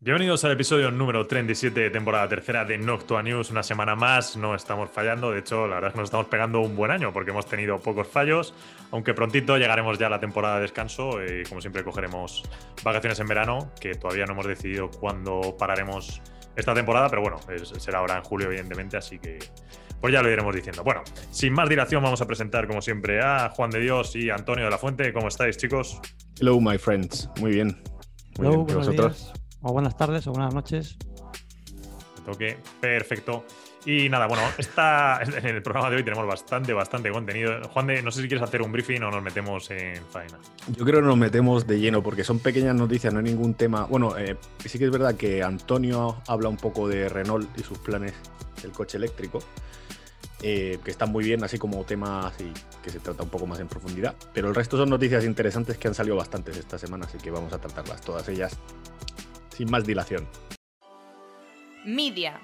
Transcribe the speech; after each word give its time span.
Bienvenidos 0.00 0.44
al 0.44 0.52
episodio 0.52 0.92
número 0.92 1.26
37 1.26 1.80
de 1.80 1.90
temporada 1.90 2.28
tercera 2.28 2.64
de 2.64 2.78
Noctua 2.78 3.20
News. 3.20 3.50
Una 3.50 3.64
semana 3.64 3.96
más, 3.96 4.36
no 4.36 4.54
estamos 4.54 4.90
fallando. 4.90 5.32
De 5.32 5.40
hecho, 5.40 5.66
la 5.66 5.74
verdad 5.74 5.88
es 5.88 5.94
que 5.94 5.98
nos 5.98 6.06
estamos 6.06 6.28
pegando 6.28 6.60
un 6.60 6.76
buen 6.76 6.92
año 6.92 7.12
porque 7.12 7.32
hemos 7.32 7.46
tenido 7.46 7.80
pocos 7.80 8.06
fallos. 8.06 8.54
Aunque 8.92 9.12
prontito 9.12 9.58
llegaremos 9.58 9.98
ya 9.98 10.06
a 10.06 10.10
la 10.10 10.20
temporada 10.20 10.56
de 10.56 10.62
descanso 10.62 11.18
y, 11.24 11.42
como 11.48 11.60
siempre, 11.60 11.82
cogeremos 11.82 12.44
vacaciones 12.84 13.18
en 13.18 13.26
verano, 13.26 13.72
que 13.80 13.96
todavía 13.96 14.24
no 14.24 14.34
hemos 14.34 14.46
decidido 14.46 14.88
cuándo 14.88 15.56
pararemos 15.58 16.22
esta 16.54 16.74
temporada, 16.74 17.08
pero 17.08 17.22
bueno, 17.22 17.38
será 17.80 17.98
ahora 17.98 18.18
en 18.18 18.22
julio, 18.22 18.46
evidentemente, 18.46 18.96
así 18.96 19.18
que 19.18 19.38
pues 20.00 20.12
ya 20.12 20.22
lo 20.22 20.30
iremos 20.30 20.54
diciendo. 20.54 20.84
Bueno, 20.84 21.02
sin 21.32 21.52
más 21.52 21.68
dilación, 21.68 22.04
vamos 22.04 22.20
a 22.20 22.26
presentar, 22.28 22.68
como 22.68 22.82
siempre, 22.82 23.20
a 23.20 23.48
Juan 23.50 23.70
de 23.70 23.80
Dios 23.80 24.14
y 24.14 24.30
Antonio 24.30 24.64
de 24.64 24.70
la 24.70 24.78
Fuente. 24.78 25.12
¿Cómo 25.12 25.26
estáis, 25.26 25.56
chicos? 25.56 26.00
Hello, 26.40 26.60
my 26.60 26.78
friends. 26.78 27.28
Muy 27.40 27.50
bien. 27.50 27.82
Muy 28.38 28.46
Hello, 28.46 28.64
bien. 28.64 28.78
vosotros? 28.78 29.32
O 29.62 29.72
buenas 29.72 29.96
tardes 29.96 30.26
o 30.26 30.32
buenas 30.32 30.54
noches. 30.54 30.96
toque, 32.24 32.58
perfecto. 32.80 33.44
Y 33.84 34.08
nada, 34.08 34.26
bueno, 34.26 34.42
está 34.58 35.20
en 35.22 35.46
el 35.46 35.62
programa 35.62 35.88
de 35.90 35.96
hoy 35.96 36.02
tenemos 36.02 36.26
bastante, 36.26 36.72
bastante 36.72 37.10
contenido. 37.10 37.60
Juan, 37.72 37.86
de, 37.86 38.02
no 38.02 38.10
sé 38.10 38.22
si 38.22 38.28
quieres 38.28 38.46
hacer 38.46 38.60
un 38.62 38.72
briefing 38.72 39.02
o 39.02 39.10
nos 39.10 39.22
metemos 39.22 39.70
en 39.70 40.02
faena. 40.10 40.38
Yo 40.76 40.84
creo 40.84 41.00
que 41.00 41.06
nos 41.06 41.16
metemos 41.16 41.66
de 41.66 41.80
lleno 41.80 42.02
porque 42.02 42.24
son 42.24 42.38
pequeñas 42.38 42.74
noticias, 42.74 43.12
no 43.12 43.20
hay 43.20 43.24
ningún 43.24 43.54
tema. 43.54 43.84
Bueno, 43.84 44.16
eh, 44.18 44.36
sí 44.64 44.78
que 44.78 44.84
es 44.84 44.90
verdad 44.90 45.14
que 45.14 45.42
Antonio 45.42 46.20
habla 46.26 46.48
un 46.48 46.56
poco 46.56 46.88
de 46.88 47.08
Renault 47.08 47.48
y 47.58 47.62
sus 47.62 47.78
planes 47.78 48.12
del 48.62 48.72
coche 48.72 48.98
eléctrico. 48.98 49.40
Eh, 50.40 50.78
que 50.84 50.92
están 50.92 51.10
muy 51.10 51.24
bien, 51.24 51.42
así 51.42 51.58
como 51.58 51.82
temas 51.82 52.32
que 52.84 52.90
se 52.90 53.00
trata 53.00 53.24
un 53.24 53.28
poco 53.28 53.46
más 53.46 53.58
en 53.58 53.66
profundidad. 53.66 54.14
Pero 54.32 54.48
el 54.48 54.54
resto 54.54 54.76
son 54.76 54.88
noticias 54.88 55.24
interesantes 55.24 55.78
que 55.78 55.88
han 55.88 55.94
salido 55.94 56.14
bastantes 56.14 56.56
esta 56.56 56.78
semana, 56.78 57.06
así 57.06 57.18
que 57.18 57.32
vamos 57.32 57.52
a 57.52 57.58
tratarlas 57.58 58.00
todas 58.02 58.28
ellas 58.28 58.56
sin 59.58 59.70
más 59.72 59.84
dilación. 59.84 60.28
Media. 61.84 62.40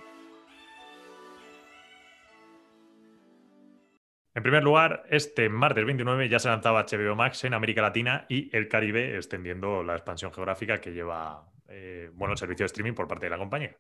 En 4.35 4.43
primer 4.43 4.65
lugar, 4.65 5.05
este 5.11 5.49
martes 5.49 5.85
29 5.85 6.29
ya 6.29 6.41
se 6.41 6.49
lanzaba 6.49 6.85
HBO 6.85 7.15
Max 7.15 7.45
en 7.45 7.55
América 7.55 7.83
Latina 7.83 8.27
y 8.29 8.55
el 8.57 8.69
Caribe, 8.69 9.15
extendiendo 9.15 9.85
la 9.85 9.95
expansión 9.95 10.33
geográfica 10.33 10.81
que 10.81 10.91
lleva 10.91 11.49
eh, 11.69 12.11
bueno, 12.15 12.33
el 12.33 12.39
servicio 12.39 12.65
de 12.65 12.67
streaming 12.67 12.95
por 12.95 13.07
parte 13.07 13.27
de 13.27 13.31
la 13.31 13.39
compañía. 13.39 13.77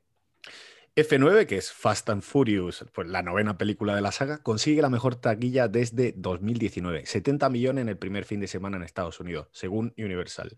F9, 0.94 1.46
que 1.46 1.56
es 1.56 1.72
Fast 1.72 2.08
and 2.10 2.22
Furious, 2.22 2.86
pues 2.92 3.08
la 3.08 3.22
novena 3.22 3.58
película 3.58 3.96
de 3.96 4.00
la 4.00 4.12
saga, 4.12 4.44
consigue 4.44 4.80
la 4.80 4.90
mejor 4.90 5.16
taquilla 5.16 5.66
desde 5.66 6.14
2019, 6.16 7.04
70 7.04 7.48
millones 7.50 7.82
en 7.82 7.88
el 7.88 7.98
primer 7.98 8.24
fin 8.24 8.38
de 8.38 8.46
semana 8.46 8.76
en 8.76 8.84
Estados 8.84 9.18
Unidos, 9.18 9.48
según 9.50 9.92
Universal 9.98 10.56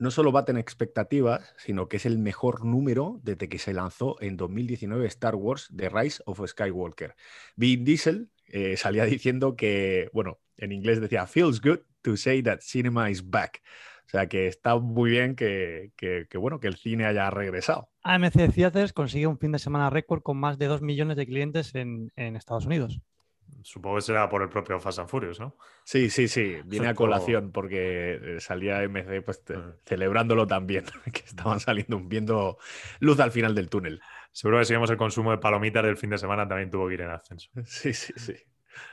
no 0.00 0.10
solo 0.10 0.32
bate 0.32 0.50
en 0.50 0.56
expectativas, 0.58 1.54
sino 1.58 1.88
que 1.88 1.98
es 1.98 2.06
el 2.06 2.18
mejor 2.18 2.64
número 2.64 3.20
desde 3.22 3.50
que 3.50 3.58
se 3.58 3.74
lanzó 3.74 4.16
en 4.20 4.38
2019 4.38 5.06
Star 5.06 5.34
Wars 5.34 5.70
The 5.76 5.90
Rise 5.90 6.22
of 6.24 6.40
Skywalker. 6.44 7.14
Vin 7.54 7.84
Diesel 7.84 8.30
eh, 8.46 8.78
salía 8.78 9.04
diciendo 9.04 9.56
que, 9.56 10.08
bueno, 10.14 10.40
en 10.56 10.72
inglés 10.72 11.02
decía, 11.02 11.26
feels 11.26 11.60
good 11.60 11.80
to 12.00 12.16
say 12.16 12.42
that 12.42 12.60
cinema 12.62 13.10
is 13.10 13.28
back. 13.28 13.62
O 14.06 14.08
sea 14.10 14.26
que 14.26 14.46
está 14.46 14.76
muy 14.78 15.10
bien 15.10 15.36
que, 15.36 15.92
bueno, 16.34 16.60
que 16.60 16.68
el 16.68 16.76
cine 16.76 17.04
haya 17.04 17.28
regresado. 17.30 17.90
AMC 18.02 18.52
Theaters 18.54 18.94
consigue 18.94 19.26
un 19.26 19.38
fin 19.38 19.52
de 19.52 19.58
semana 19.58 19.90
récord 19.90 20.22
con 20.22 20.38
más 20.38 20.58
de 20.58 20.66
2 20.66 20.80
millones 20.80 21.18
de 21.18 21.26
clientes 21.26 21.74
en 21.74 22.10
Estados 22.16 22.64
Unidos. 22.64 23.00
Supongo 23.62 23.96
que 23.96 24.02
será 24.02 24.28
por 24.28 24.42
el 24.42 24.48
propio 24.48 24.78
Fast 24.80 25.00
and 25.00 25.08
Furious, 25.08 25.40
¿no? 25.40 25.56
Sí, 25.84 26.10
sí, 26.10 26.28
sí. 26.28 26.56
Viene 26.64 26.88
a 26.88 26.94
colación 26.94 27.52
porque 27.52 28.36
eh, 28.36 28.40
salía 28.40 28.82
MC 28.82 29.22
pues, 29.22 29.42
celebrándolo 29.84 30.46
también, 30.46 30.84
que 31.12 31.20
estaban 31.20 31.60
saliendo 31.60 32.00
viendo 32.00 32.58
luz 33.00 33.20
al 33.20 33.32
final 33.32 33.54
del 33.54 33.68
túnel. 33.68 34.00
Seguro 34.32 34.58
que 34.58 34.64
si 34.64 34.72
vemos 34.72 34.90
el 34.90 34.96
consumo 34.96 35.30
de 35.30 35.38
palomitas 35.38 35.84
del 35.84 35.96
fin 35.96 36.10
de 36.10 36.18
semana 36.18 36.46
también 36.46 36.70
tuvo 36.70 36.88
que 36.88 36.94
ir 36.94 37.00
en 37.02 37.10
ascenso. 37.10 37.50
Sí, 37.64 37.92
sí, 37.92 38.12
sí. 38.16 38.34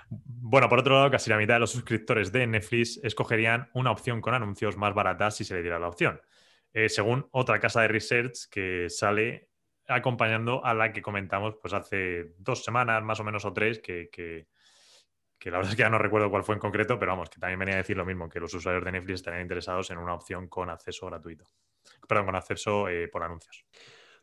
Bueno, 0.10 0.68
por 0.70 0.80
otro 0.80 0.96
lado, 0.96 1.12
casi 1.12 1.30
la 1.30 1.38
mitad 1.38 1.56
de 1.56 1.60
los 1.60 1.72
suscriptores 1.72 2.32
de 2.32 2.48
Netflix 2.48 3.00
escogerían 3.04 3.70
una 3.74 3.92
opción 3.92 4.22
con 4.22 4.34
anuncios 4.34 4.76
más 4.76 4.94
baratas 4.94 5.36
si 5.36 5.44
se 5.44 5.54
le 5.54 5.62
diera 5.62 5.80
la 5.80 5.88
opción. 5.88 6.20
Eh, 6.74 6.90
según 6.90 7.28
otra 7.32 7.60
casa 7.60 7.82
de 7.82 7.88
research 7.88 8.50
que 8.52 8.90
sale 8.90 9.47
acompañando 9.88 10.64
a 10.66 10.74
la 10.74 10.92
que 10.92 11.02
comentamos 11.02 11.56
pues 11.62 11.74
hace 11.74 12.34
dos 12.38 12.64
semanas 12.64 13.04
más 13.04 13.20
o 13.20 13.24
menos 13.24 13.46
o 13.46 13.54
tres, 13.54 13.80
que, 13.80 14.10
que, 14.12 14.48
la 15.46 15.58
verdad 15.58 15.72
es 15.72 15.76
que 15.76 15.84
ya 15.84 15.90
no 15.90 15.98
recuerdo 15.98 16.30
cuál 16.30 16.44
fue 16.44 16.56
en 16.56 16.60
concreto, 16.60 17.00
pero 17.00 17.14
vamos, 17.14 17.30
que 17.30 17.40
también 17.40 17.60
venía 17.60 17.76
a 17.76 17.78
decir 17.78 17.96
lo 17.96 18.06
mismo, 18.06 18.28
que 18.28 18.40
los 18.40 18.54
usuarios 18.54 18.84
de 18.84 18.92
Netflix 18.92 19.16
estarían 19.16 19.44
interesados 19.44 19.90
en 19.92 19.98
una 19.98 20.14
opción 20.14 20.48
con 20.48 20.70
acceso 20.70 21.06
gratuito, 21.06 21.46
perdón, 22.08 22.26
con 22.26 22.36
acceso 22.36 22.90
eh, 22.90 23.08
por 23.08 23.24
anuncios. 23.24 23.66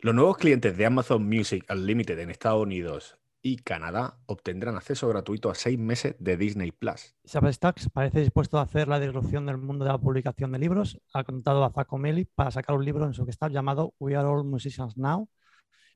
Los 0.00 0.14
nuevos 0.14 0.36
clientes 0.36 0.76
de 0.76 0.84
Amazon 0.84 1.26
Music 1.26 1.64
Unlimited 1.70 2.18
en 2.18 2.30
Estados 2.30 2.62
Unidos 2.62 3.18
y 3.40 3.56
Canadá 3.56 4.16
obtendrán 4.24 4.74
acceso 4.74 5.06
gratuito 5.06 5.50
a 5.50 5.54
seis 5.54 5.78
meses 5.78 6.16
de 6.18 6.38
Disney 6.38 6.72
Plus. 6.72 7.14
Stacks 7.24 7.90
parece 7.90 8.20
dispuesto 8.20 8.58
a 8.58 8.62
hacer 8.62 8.88
la 8.88 8.98
disrupción 8.98 9.44
del 9.44 9.58
mundo 9.58 9.84
de 9.84 9.92
la 9.92 9.98
publicación 9.98 10.50
de 10.50 10.58
libros. 10.58 10.98
Ha 11.12 11.24
contado 11.24 11.62
a 11.62 11.70
Zaco 11.70 11.98
Meli 11.98 12.24
para 12.24 12.50
sacar 12.50 12.74
un 12.74 12.86
libro 12.86 13.04
en 13.04 13.12
su 13.12 13.26
que 13.26 13.30
está 13.30 13.48
llamado 13.48 13.94
We 13.98 14.16
Are 14.16 14.26
All 14.26 14.44
Musicians 14.44 14.96
Now, 14.96 15.28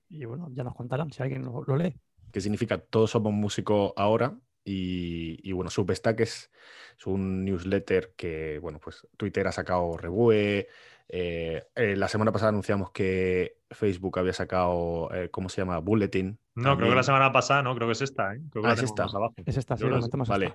y 0.08 0.24
bueno, 0.24 0.48
ya 0.52 0.64
nos 0.64 0.74
contarán 0.74 1.12
si 1.12 1.22
alguien 1.22 1.44
lo, 1.44 1.76
lee. 1.76 1.94
¿Qué 2.32 2.40
significa? 2.40 2.78
Todos 2.78 3.10
somos 3.10 3.32
músicos 3.32 3.92
ahora. 3.96 4.38
Y, 4.64 5.50
bueno, 5.52 5.70
Substack 5.70 6.20
es, 6.20 6.50
es, 6.98 7.06
un 7.06 7.42
newsletter 7.42 8.12
que, 8.16 8.58
bueno, 8.58 8.78
pues 8.78 9.06
Twitter 9.16 9.46
ha 9.46 9.52
sacado 9.52 9.96
Rebue. 9.96 10.68
Eh, 11.08 11.64
eh, 11.74 11.96
la 11.96 12.06
semana 12.06 12.32
pasada 12.32 12.50
anunciamos 12.50 12.90
que 12.90 13.56
Facebook 13.70 14.18
había 14.18 14.34
sacado, 14.34 15.08
eh, 15.14 15.30
¿cómo 15.30 15.48
se 15.48 15.62
llama? 15.62 15.78
Bulletin. 15.78 16.38
No, 16.54 16.76
creo 16.76 16.90
que 16.90 16.96
la 16.96 17.02
semana 17.02 17.32
pasada, 17.32 17.62
no, 17.62 17.74
creo 17.74 17.88
que 17.88 17.92
es 17.92 18.02
esta. 18.02 18.36
Creo 18.50 18.62
que 18.62 18.68
ah, 18.68 18.72
es 18.74 18.82
esta. 18.82 19.06
Es 19.46 19.56
esta, 19.56 19.76
sí, 19.78 19.84
vale. 20.28 20.52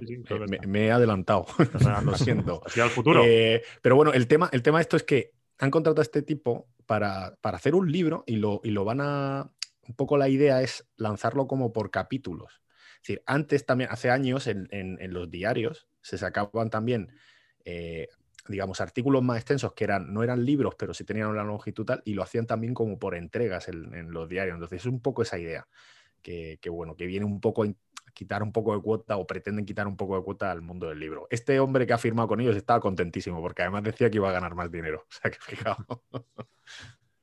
me, 0.68 0.86
he 0.86 0.92
adelantado. 0.92 1.48
Lo 2.06 2.16
siento. 2.16 2.62
al 2.80 2.90
futuro. 2.90 3.24
pero 3.82 3.96
bueno, 3.96 4.14
el 4.14 4.28
tema, 4.28 4.48
el 4.52 4.62
tema 4.62 4.78
de 4.78 4.82
esto 4.84 4.98
es 4.98 5.04
que 5.04 5.32
han 5.64 5.72
contratado 5.72 6.02
a 6.02 6.04
este 6.04 6.22
tipo 6.22 6.68
para, 6.86 7.38
hacer 7.42 7.74
un 7.74 7.90
libro 7.90 8.26
y 8.28 8.36
lo, 8.36 8.60
y 8.66 8.72
lo 8.72 8.84
van 8.84 9.00
a... 9.00 9.50
Un 9.88 9.96
poco 9.96 10.18
la 10.18 10.28
idea 10.28 10.62
es 10.62 10.86
lanzarlo 10.98 11.48
como 11.48 11.72
por 11.72 11.90
capítulos. 11.90 12.62
Es 12.96 13.08
decir, 13.08 13.24
antes 13.26 13.66
también, 13.66 13.90
hace 13.90 14.10
años 14.10 14.48
en, 14.48 14.98
los 15.14 15.32
diarios 15.32 15.88
se 16.02 16.18
sacaban 16.18 16.70
también, 16.70 17.14
eh, 17.64 18.10
digamos, 18.50 18.82
artículos 18.82 19.24
más 19.24 19.38
extensos 19.38 19.74
que 19.74 19.86
eran, 19.86 20.14
no 20.14 20.22
eran 20.22 20.44
libros, 20.44 20.76
pero 20.78 20.94
sí 20.94 21.06
tenían 21.06 21.28
una 21.28 21.46
longitud 21.46 21.86
tal, 21.86 22.02
y 22.04 22.14
lo 22.14 22.24
hacían 22.24 22.46
también 22.46 22.74
como 22.74 23.00
por 23.00 23.16
entregas 23.16 23.70
en, 23.70 24.12
los 24.12 24.28
diarios. 24.28 24.56
Entonces 24.56 24.82
es 24.82 24.86
un 24.86 25.02
poco 25.02 25.22
esa 25.22 25.40
idea, 25.40 25.68
que, 26.22 26.60
que 26.62 26.70
bueno, 26.70 26.98
que 26.98 27.06
viene 27.06 27.26
un 27.26 27.40
poco 27.40 27.66
quitar 28.14 28.44
un 28.44 28.52
poco 28.52 28.76
de 28.76 28.82
cuota 28.82 29.18
o 29.18 29.28
pretenden 29.28 29.66
quitar 29.66 29.88
un 29.88 29.98
poco 29.98 30.16
de 30.16 30.24
cuota 30.24 30.52
al 30.52 30.62
mundo 30.62 30.88
del 30.88 31.00
libro. 31.00 31.28
Este 31.30 31.60
hombre 31.60 31.86
que 31.86 31.94
ha 31.94 31.98
firmado 31.98 32.28
con 32.28 32.40
ellos 32.40 32.56
estaba 32.56 32.80
contentísimo 32.80 33.42
porque 33.42 33.64
además 33.64 33.84
decía 33.84 34.10
que 34.10 34.18
iba 34.18 34.30
a 34.30 34.34
ganar 34.34 34.56
más 34.56 34.72
dinero. 34.72 35.06
O 35.14 35.16
sea 35.16 35.32
que 35.32 35.38
fijaos. 35.40 35.78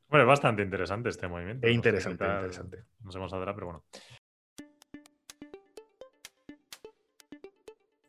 Bueno, 0.09 0.25
es 0.25 0.27
bastante 0.27 0.63
interesante 0.63 1.09
este 1.09 1.29
movimiento. 1.29 1.67
Es 1.67 1.73
interesante, 1.73 2.25
interesante. 2.25 2.85
No 3.03 3.13
sé 3.13 3.19
cómo 3.19 3.29
saldrá, 3.29 3.55
pero 3.55 3.67
bueno. 3.67 3.85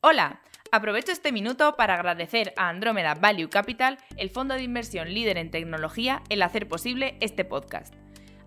Hola, 0.01 0.41
aprovecho 0.71 1.11
este 1.11 1.31
minuto 1.31 1.75
para 1.75 1.93
agradecer 1.93 2.53
a 2.57 2.69
Andrómeda 2.69 3.13
Value 3.13 3.49
Capital, 3.49 3.99
el 4.17 4.31
fondo 4.31 4.55
de 4.55 4.63
inversión 4.63 5.13
líder 5.13 5.37
en 5.37 5.51
tecnología, 5.51 6.23
el 6.29 6.41
hacer 6.41 6.67
posible 6.67 7.17
este 7.21 7.45
podcast. 7.45 7.93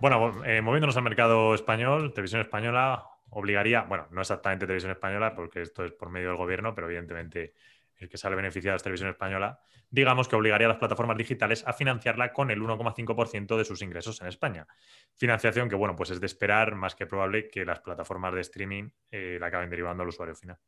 Bueno, 0.00 0.44
eh, 0.44 0.60
moviéndonos 0.60 0.96
al 0.96 1.02
mercado 1.02 1.54
español, 1.54 2.12
televisión 2.12 2.40
española 2.40 3.06
obligaría, 3.30 3.82
bueno, 3.82 4.06
no 4.10 4.20
exactamente 4.20 4.66
televisión 4.66 4.92
española, 4.92 5.34
porque 5.34 5.62
esto 5.62 5.84
es 5.84 5.92
por 5.92 6.10
medio 6.10 6.28
del 6.28 6.36
gobierno, 6.36 6.74
pero 6.74 6.86
evidentemente 6.86 7.54
el 7.98 8.08
que 8.08 8.18
sale 8.18 8.36
beneficiado 8.36 8.76
es 8.76 8.82
televisión 8.82 9.10
española, 9.10 9.60
digamos 9.90 10.28
que 10.28 10.36
obligaría 10.36 10.66
a 10.66 10.70
las 10.70 10.78
plataformas 10.78 11.16
digitales 11.16 11.64
a 11.66 11.72
financiarla 11.72 12.32
con 12.32 12.50
el 12.50 12.60
1,5% 12.60 13.56
de 13.56 13.64
sus 13.64 13.82
ingresos 13.82 14.20
en 14.20 14.28
España. 14.28 14.66
Financiación 15.14 15.68
que, 15.68 15.76
bueno, 15.76 15.94
pues 15.96 16.10
es 16.10 16.20
de 16.20 16.26
esperar 16.26 16.74
más 16.74 16.94
que 16.94 17.06
probable 17.06 17.48
que 17.48 17.64
las 17.64 17.80
plataformas 17.80 18.34
de 18.34 18.40
streaming 18.40 18.88
eh, 19.10 19.38
la 19.40 19.46
acaben 19.46 19.70
derivando 19.70 20.02
al 20.02 20.08
usuario 20.08 20.34
final. 20.34 20.58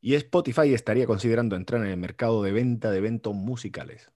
Y 0.00 0.14
Spotify 0.16 0.74
estaría 0.74 1.06
considerando 1.06 1.56
entrar 1.56 1.80
en 1.80 1.88
el 1.88 1.96
mercado 1.96 2.42
de 2.42 2.52
venta 2.52 2.90
de 2.90 2.98
eventos 2.98 3.34
musicales. 3.34 4.10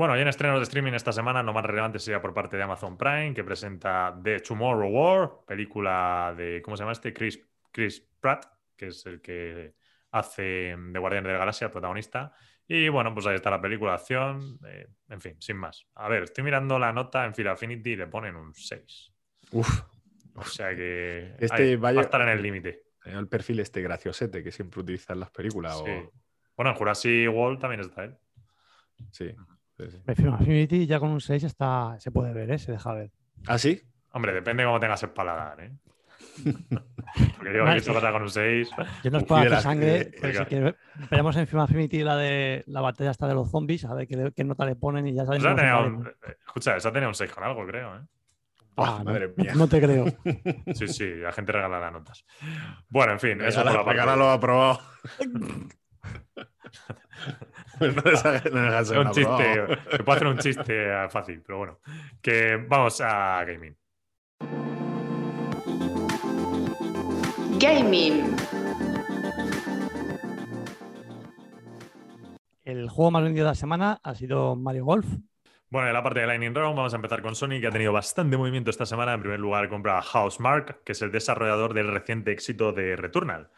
Bueno, 0.00 0.14
hay 0.14 0.22
en 0.22 0.28
estrenos 0.28 0.58
de 0.60 0.62
streaming 0.62 0.94
esta 0.94 1.12
semana, 1.12 1.42
no 1.42 1.52
más 1.52 1.62
relevante 1.62 1.98
sería 1.98 2.22
por 2.22 2.32
parte 2.32 2.56
de 2.56 2.62
Amazon 2.62 2.96
Prime, 2.96 3.34
que 3.34 3.44
presenta 3.44 4.18
The 4.24 4.40
Tomorrow 4.40 4.88
War, 4.90 5.30
película 5.46 6.32
de, 6.34 6.62
¿cómo 6.62 6.74
se 6.74 6.84
llama 6.84 6.92
este? 6.92 7.12
Chris, 7.12 7.38
Chris 7.70 8.00
Pratt, 8.18 8.46
que 8.78 8.86
es 8.86 9.04
el 9.04 9.20
que 9.20 9.74
hace 10.12 10.74
de 10.74 10.98
Guardián 10.98 11.24
de 11.24 11.32
la 11.34 11.40
Galaxia, 11.40 11.70
protagonista. 11.70 12.32
Y 12.66 12.88
bueno, 12.88 13.12
pues 13.12 13.26
ahí 13.26 13.34
está 13.34 13.50
la 13.50 13.60
película 13.60 13.90
de 13.90 13.96
acción. 13.96 14.58
Eh, 14.66 14.86
en 15.10 15.20
fin, 15.20 15.36
sin 15.38 15.58
más. 15.58 15.86
A 15.96 16.08
ver, 16.08 16.22
estoy 16.22 16.44
mirando 16.44 16.78
la 16.78 16.94
nota 16.94 17.26
en 17.26 17.34
Fila 17.34 17.52
Affinity 17.52 17.90
y 17.90 17.96
le 17.96 18.06
ponen 18.06 18.36
un 18.36 18.54
6. 18.54 19.12
Uf. 19.52 19.82
O 20.34 20.44
sea 20.44 20.74
que 20.74 21.34
Este 21.40 21.76
va 21.76 21.90
a 21.90 21.92
vaya- 21.92 22.00
estar 22.00 22.22
en 22.22 22.30
el 22.30 22.40
límite. 22.40 22.84
El 23.04 23.28
perfil 23.28 23.60
este 23.60 23.82
graciosete 23.82 24.42
que 24.42 24.50
siempre 24.50 24.80
utilizan 24.80 25.20
las 25.20 25.30
películas. 25.30 25.74
o- 25.74 25.84
Sí. 25.84 25.92
Bueno, 26.56 26.70
en 26.70 26.76
Jurassic 26.78 27.28
World 27.30 27.58
también 27.60 27.82
está 27.82 28.04
él. 28.04 28.16
Sí, 29.10 29.34
sí, 29.88 29.98
sí. 30.16 30.26
Affinity 30.28 30.86
ya 30.86 30.98
con 31.00 31.10
un 31.10 31.20
6 31.20 31.44
está, 31.44 31.96
se 31.98 32.10
puede 32.10 32.32
ver, 32.32 32.50
¿eh? 32.50 32.58
se 32.58 32.72
deja 32.72 32.92
ver. 32.92 33.10
¿Ah, 33.46 33.58
sí? 33.58 33.80
Hombre, 34.12 34.32
depende 34.32 34.64
cómo 34.64 34.80
tengas 34.80 35.02
el 35.02 35.10
paladar, 35.10 35.60
¿eh? 35.60 35.72
Porque 37.36 37.52
yo 37.54 37.80
se 37.80 37.92
pasa 37.92 38.12
con 38.12 38.22
un 38.22 38.30
6. 38.30 38.70
Yo 39.02 39.10
no 39.10 39.18
y 39.20 39.24
de 39.24 39.34
hacer 39.46 39.60
sangre, 39.60 40.10
que- 40.10 40.18
pero 40.20 40.32
sí 40.32 40.38
Venga. 40.54 40.72
que 40.72 40.74
veremos 41.10 41.36
en 41.36 41.46
Film 41.46 41.60
Affinity 41.62 42.02
la 42.02 42.16
de 42.16 42.62
la 42.66 42.80
batalla 42.80 43.10
esta 43.10 43.26
de 43.26 43.34
los 43.34 43.50
zombies, 43.50 43.84
a 43.84 43.94
ver 43.94 44.06
qué, 44.06 44.32
qué 44.34 44.44
nota 44.44 44.64
le 44.66 44.76
ponen 44.76 45.06
y 45.06 45.14
ya 45.14 45.22
Esa 45.22 45.32
sabemos. 45.38 45.56
tenía 45.56 45.78
un- 45.78 46.06
eh, 46.06 46.36
escucha, 46.46 46.76
esa 46.76 46.92
tenía 46.92 47.08
un 47.08 47.14
6 47.14 47.32
con 47.32 47.44
algo, 47.44 47.66
creo, 47.66 47.96
¿eh? 47.96 48.00
Ah, 48.76 48.98
no, 48.98 49.04
Madre 49.12 49.32
mía. 49.36 49.52
no 49.56 49.66
te 49.68 49.80
creo. 49.80 50.04
Sí, 50.74 50.88
sí, 50.88 51.06
la 51.16 51.32
gente 51.32 51.52
regala 51.52 51.80
las 51.80 51.92
notas. 51.92 52.24
Bueno, 52.88 53.12
en 53.12 53.20
fin, 53.20 53.40
eso 53.40 53.62
por 53.62 53.66
Regala, 53.66 53.72
la 53.72 53.84
parte- 53.84 53.90
regala 53.92 54.16
lo 54.16 54.30
aprobado. 54.30 54.80
Pues 57.78 57.94
no 58.92 59.00
un 59.00 59.10
chiste, 59.10 59.78
se 59.90 60.04
puede 60.04 60.16
hacer 60.16 60.26
un 60.26 60.38
chiste 60.38 61.08
fácil, 61.08 61.42
pero 61.46 61.58
bueno. 61.58 61.78
Que 62.20 62.56
vamos 62.68 63.00
a 63.00 63.44
gaming. 63.44 63.76
Gaming. 67.58 68.36
El 72.64 72.88
juego 72.88 73.10
más 73.10 73.22
vendido 73.22 73.44
de 73.46 73.50
la 73.50 73.54
semana 73.54 74.00
ha 74.02 74.14
sido 74.14 74.56
Mario 74.56 74.84
Golf. 74.84 75.06
Bueno, 75.70 75.88
en 75.88 75.94
la 75.94 76.02
parte 76.02 76.20
de 76.20 76.26
Lightning 76.26 76.54
Round 76.54 76.76
vamos 76.76 76.92
a 76.92 76.96
empezar 76.96 77.22
con 77.22 77.36
Sony, 77.36 77.60
que 77.60 77.68
ha 77.68 77.70
tenido 77.70 77.92
bastante 77.92 78.36
movimiento 78.36 78.70
esta 78.70 78.86
semana. 78.86 79.14
En 79.14 79.20
primer 79.20 79.38
lugar, 79.38 79.68
compra 79.68 80.02
Housemark, 80.02 80.82
que 80.82 80.92
es 80.92 81.02
el 81.02 81.12
desarrollador 81.12 81.74
del 81.74 81.88
reciente 81.88 82.32
éxito 82.32 82.72
de 82.72 82.96
Returnal. 82.96 83.50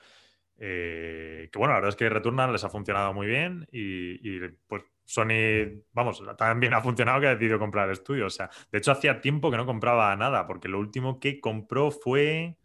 Eh, 0.58 1.48
que 1.50 1.58
bueno, 1.58 1.72
la 1.72 1.78
verdad 1.78 1.88
es 1.90 1.96
que 1.96 2.08
Returnal 2.08 2.52
les 2.52 2.64
ha 2.64 2.68
funcionado 2.68 3.12
muy 3.12 3.26
bien 3.26 3.66
y, 3.72 4.38
pues 4.66 4.84
Sony, 5.04 5.82
vamos, 5.92 6.22
también 6.38 6.74
ha 6.74 6.80
funcionado 6.80 7.20
que 7.20 7.26
ha 7.26 7.34
decidido 7.34 7.58
comprar 7.58 7.86
el 7.86 7.92
estudio. 7.92 8.26
O 8.26 8.30
sea, 8.30 8.48
de 8.70 8.78
hecho 8.78 8.92
hacía 8.92 9.20
tiempo 9.20 9.50
que 9.50 9.56
no 9.56 9.66
compraba 9.66 10.14
nada, 10.16 10.46
porque 10.46 10.68
lo 10.68 10.78
último 10.78 11.18
que 11.18 11.40
compró 11.40 11.90
fue, 11.90 12.56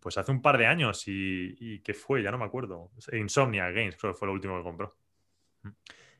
pues 0.00 0.16
hace 0.18 0.32
un 0.32 0.42
par 0.42 0.58
de 0.58 0.66
años 0.66 1.06
y, 1.06 1.54
y 1.58 1.80
¿qué 1.80 1.94
fue? 1.94 2.22
Ya 2.22 2.30
no 2.30 2.38
me 2.38 2.44
acuerdo. 2.44 2.90
Insomnia 3.12 3.70
Games 3.70 3.96
creo 3.96 4.12
que 4.12 4.18
fue 4.18 4.26
lo 4.26 4.34
último 4.34 4.56
que 4.56 4.62
compró. 4.62 4.96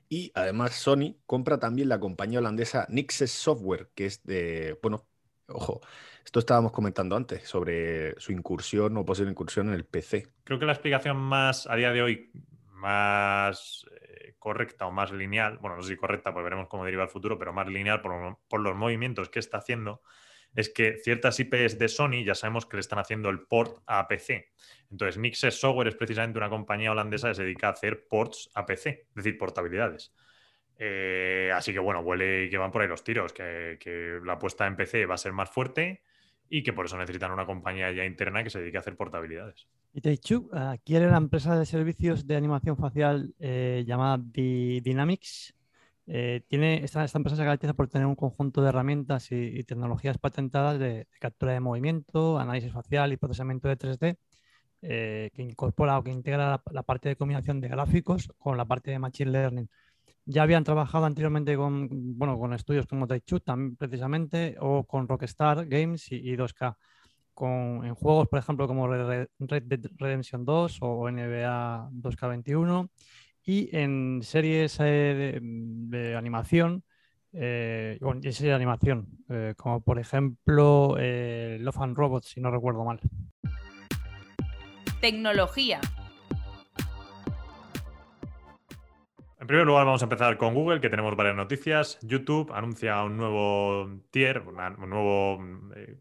Y 0.09 0.31
además 0.35 0.75
Sony 0.75 1.17
compra 1.27 1.59
también 1.59 1.89
la 1.89 1.99
compañía 1.99 2.39
holandesa 2.39 2.87
Nixes 2.91 3.33
Software, 3.33 3.91
que 3.95 4.07
es 4.07 4.23
de, 4.25 4.79
bueno, 4.83 5.07
ojo, 5.49 5.81
esto 6.25 6.39
estábamos 6.39 6.73
comentando 6.73 7.17
antes 7.17 7.49
sobre 7.49 8.19
su 8.21 8.33
incursión 8.33 8.97
o 8.97 9.05
posible 9.05 9.31
incursión 9.31 9.69
en 9.69 9.75
el 9.75 9.85
PC. 9.85 10.29
Creo 10.45 10.59
que 10.59 10.67
la 10.67 10.73
explicación 10.73 11.17
más 11.17 11.67
a 11.67 11.77
día 11.77 11.93
de 11.93 12.03
hoy 12.03 12.31
más 12.85 13.87
eh, 14.01 14.35
correcta 14.39 14.87
o 14.87 14.91
más 14.91 15.11
lineal, 15.11 15.59
bueno, 15.59 15.77
no 15.77 15.83
sé 15.83 15.91
si 15.91 15.97
correcta, 15.97 16.33
pues 16.33 16.45
veremos 16.45 16.69
cómo 16.69 16.85
deriva 16.85 17.03
el 17.03 17.09
futuro, 17.09 17.39
pero 17.39 17.53
más 17.53 17.67
lineal 17.67 18.03
por, 18.03 18.61
los 18.61 18.77
movimientos 18.77 19.31
que 19.31 19.39
está 19.39 19.59
haciendo, 19.59 20.03
es 20.55 20.69
que 20.69 20.99
ciertas 20.99 21.41
IPs 21.41 21.79
de 21.79 21.89
Sony 21.89 22.25
ya 22.25 22.35
sabemos 22.35 22.67
que 22.67 22.77
le 22.77 22.81
están 22.81 22.99
haciendo 22.99 23.29
el 23.31 23.41
port 23.41 23.83
a 23.87 24.07
PC. 24.07 24.53
Entonces, 24.91 25.19
Nixes 25.19 25.59
Software 25.59 25.89
es 25.89 25.97
precisamente 25.97 26.39
una 26.39 26.51
compañía 26.51 26.93
holandesa 26.93 27.29
que 27.29 27.35
se 27.35 27.43
dedica 27.43 27.69
a 27.69 27.73
hacer 27.73 28.07
ports 28.07 28.51
a 28.55 28.65
PC, 28.65 29.07
es 29.09 29.15
decir, 29.15 29.37
portabilidades. 29.37 30.15
Eh, 30.79 31.51
así 31.55 31.73
que 31.73 31.79
bueno, 31.79 32.01
huele 32.01 32.49
que 32.51 32.59
van 32.59 32.73
por 32.73 32.83
ahí 32.83 32.89
los 32.89 33.05
tiros, 33.05 33.33
que, 33.33 34.21
la 34.25 34.35
apuesta 34.35 34.67
en 34.67 34.77
PC 34.77 35.07
va 35.07 35.15
a 35.15 35.19
ser 35.19 35.33
más 35.33 35.51
fuerte 35.51 36.03
y 36.49 36.63
que 36.63 36.73
por 36.73 36.87
eso 36.87 36.99
necesitan 36.99 37.33
una 37.33 37.47
compañía 37.47 37.91
ya 37.93 38.05
interna 38.05 38.43
que 38.43 38.51
se 38.51 38.61
dedique 38.61 38.77
a 38.77 38.81
hacer 38.81 38.97
portabilidades. 38.97 39.67
Y 39.93 40.01
Take-Two 40.01 40.51
adquiere 40.53 41.09
la 41.09 41.17
empresa 41.17 41.57
de 41.57 41.65
servicios 41.67 42.27
de 42.27 42.37
animación 42.37 42.77
facial 42.77 43.33
eh, 43.39 43.85
llamada 43.87 44.19
Di- 44.21 44.81
Dynamics. 44.81 45.55
Eh, 46.07 46.43
tiene, 46.49 46.85
esta, 46.85 47.05
esta 47.05 47.19
empresa 47.19 47.37
se 47.37 47.45
caracteriza 47.45 47.75
por 47.75 47.89
tener 47.89 48.07
un 48.07 48.17
conjunto 48.17 48.61
de 48.61 48.69
herramientas 48.69 49.31
y, 49.31 49.63
tecnologías 49.65 50.19
patentadas 50.19 50.79
de, 50.79 51.07
captura 51.21 51.53
de 51.53 51.61
movimiento, 51.61 52.39
análisis 52.39 52.73
facial 52.73 53.13
y 53.13 53.17
procesamiento 53.17 53.69
de 53.69 53.79
3D, 53.79 54.17
eh, 54.83 55.31
que 55.33 55.43
incorpora 55.43 55.97
o 55.97 56.03
que 56.03 56.11
integra 56.11 56.61
la 56.71 56.83
parte 56.83 57.09
de 57.09 57.17
combinación 57.17 57.61
de 57.61 57.69
gráficos 57.69 58.29
con 58.37 58.59
la 58.59 58.67
parte 58.67 58.91
de 58.91 58.99
Machine 58.99 59.31
Learning. 59.31 59.71
Ya 60.27 60.43
habían 60.43 60.65
trabajado 60.65 61.05
anteriormente 61.05 61.57
con, 61.57 61.89
bueno, 62.19 62.39
con 62.39 62.55
estudios 62.55 62.87
como 62.87 63.07
Take-Two 63.07 63.41
también 63.41 63.77
precisamente, 63.77 64.57
o 64.61 64.85
con 64.85 65.07
Rockstar 65.07 65.67
Games 65.67 66.11
y, 66.13 66.17
y 66.17 66.37
2K 66.37 66.77
con, 67.35 67.85
en 67.85 67.95
juegos, 67.95 68.29
por 68.29 68.39
ejemplo, 68.39 68.67
como 68.67 68.89
Red 68.89 69.29
Dead 69.39 69.81
Redemption 69.99 70.45
2 70.45 70.79
o 70.81 71.11
NBA 71.11 71.91
2K21 71.93 72.89
y 73.45 73.77
en 73.77 74.21
series 74.23 74.79
eh, 74.81 74.85
de, 74.85 75.41
de 75.43 76.17
animación, 76.17 76.85
eh, 77.33 77.99
bueno, 78.01 78.21
y 78.23 78.33
series 78.33 78.53
de 78.53 78.55
animación, 78.55 79.09
eh, 79.29 79.55
como 79.57 79.81
por 79.81 79.99
ejemplo 79.99 80.97
eh, 80.99 81.59
Love 81.61 81.81
and 81.81 81.97
Robots, 81.97 82.29
si 82.29 82.41
no 82.41 82.51
recuerdo 82.51 82.85
mal. 82.85 83.01
Tecnología. 85.01 85.81
En 89.45 89.49
primer 89.49 89.67
lugar, 89.67 89.85
vamos 89.85 90.01
a 90.01 90.07
empezar 90.07 90.39
con 90.39 90.55
Google, 90.55 90.81
que 90.81 90.89
tenemos 90.89 91.15
varias 91.17 91.37
noticias. 91.37 91.99
YouTube 92.01 92.51
anuncia 92.55 93.03
un 93.03 93.19
nuevo 93.19 94.01
tier, 94.11 94.41
una- 94.41 94.71
un 94.79 94.89
nuevo. 94.89 95.45
eh, 95.77 95.99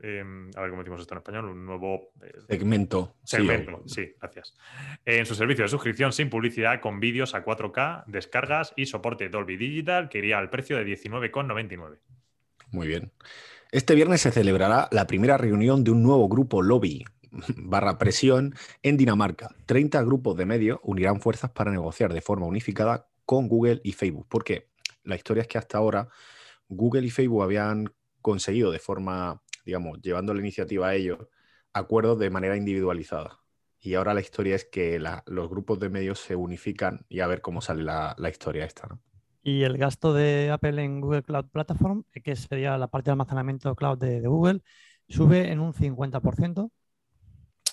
eh, 0.00 0.24
a 0.56 0.60
ver 0.62 0.70
cómo 0.70 0.82
decimos 0.82 1.00
esto 1.00 1.14
en 1.14 1.18
español, 1.18 1.44
un 1.44 1.64
nuevo. 1.64 2.10
eh, 2.24 2.32
Segmento. 2.48 3.14
Segmento, 3.22 3.84
sí, 3.86 4.12
gracias. 4.20 4.56
En 5.04 5.24
su 5.26 5.36
servicio 5.36 5.62
de 5.62 5.68
suscripción 5.68 6.12
sin 6.12 6.28
publicidad, 6.28 6.80
con 6.80 6.98
vídeos 6.98 7.36
a 7.36 7.44
4K, 7.44 8.02
descargas 8.08 8.72
y 8.74 8.86
soporte 8.86 9.28
Dolby 9.28 9.56
Digital, 9.56 10.08
que 10.08 10.18
iría 10.18 10.38
al 10.38 10.50
precio 10.50 10.76
de 10.76 10.84
19,99. 10.84 11.98
Muy 12.72 12.88
bien. 12.88 13.12
Este 13.70 13.94
viernes 13.94 14.22
se 14.22 14.32
celebrará 14.32 14.88
la 14.90 15.06
primera 15.06 15.38
reunión 15.38 15.84
de 15.84 15.92
un 15.92 16.02
nuevo 16.02 16.28
grupo 16.28 16.62
lobby 16.62 17.04
barra 17.56 17.98
presión 17.98 18.54
en 18.82 18.96
Dinamarca. 18.96 19.54
30 19.66 20.02
grupos 20.02 20.36
de 20.36 20.46
medios 20.46 20.80
unirán 20.82 21.20
fuerzas 21.20 21.50
para 21.50 21.70
negociar 21.70 22.12
de 22.12 22.20
forma 22.20 22.46
unificada 22.46 23.08
con 23.24 23.48
Google 23.48 23.80
y 23.84 23.92
Facebook. 23.92 24.26
Porque 24.28 24.68
la 25.04 25.16
historia 25.16 25.42
es 25.42 25.48
que 25.48 25.58
hasta 25.58 25.78
ahora 25.78 26.08
Google 26.68 27.06
y 27.06 27.10
Facebook 27.10 27.42
habían 27.42 27.92
conseguido 28.20 28.70
de 28.70 28.78
forma, 28.78 29.42
digamos, 29.64 30.00
llevando 30.00 30.32
la 30.32 30.40
iniciativa 30.40 30.88
a 30.88 30.94
ellos, 30.94 31.18
acuerdos 31.72 32.18
de 32.18 32.30
manera 32.30 32.56
individualizada. 32.56 33.40
Y 33.80 33.94
ahora 33.94 34.14
la 34.14 34.20
historia 34.20 34.54
es 34.54 34.64
que 34.64 35.00
los 35.26 35.48
grupos 35.48 35.80
de 35.80 35.88
medios 35.88 36.20
se 36.20 36.36
unifican 36.36 37.04
y 37.08 37.20
a 37.20 37.26
ver 37.26 37.40
cómo 37.40 37.60
sale 37.60 37.82
la, 37.82 38.14
historia 38.30 38.64
esta. 38.64 38.88
Y 39.42 39.64
el 39.64 39.76
gasto 39.76 40.14
de 40.14 40.50
Apple 40.52 40.80
en 40.84 41.00
Google 41.00 41.24
Cloud 41.24 41.46
Platform, 41.46 42.04
eh, 42.12 42.20
que 42.20 42.36
sería 42.36 42.78
la 42.78 42.86
parte 42.86 43.06
de 43.06 43.12
almacenamiento 43.12 43.74
cloud 43.74 43.98
de, 43.98 44.20
de 44.20 44.28
Google, 44.28 44.62
sube 45.08 45.50
en 45.50 45.58
un 45.58 45.74
50%. 45.74 46.70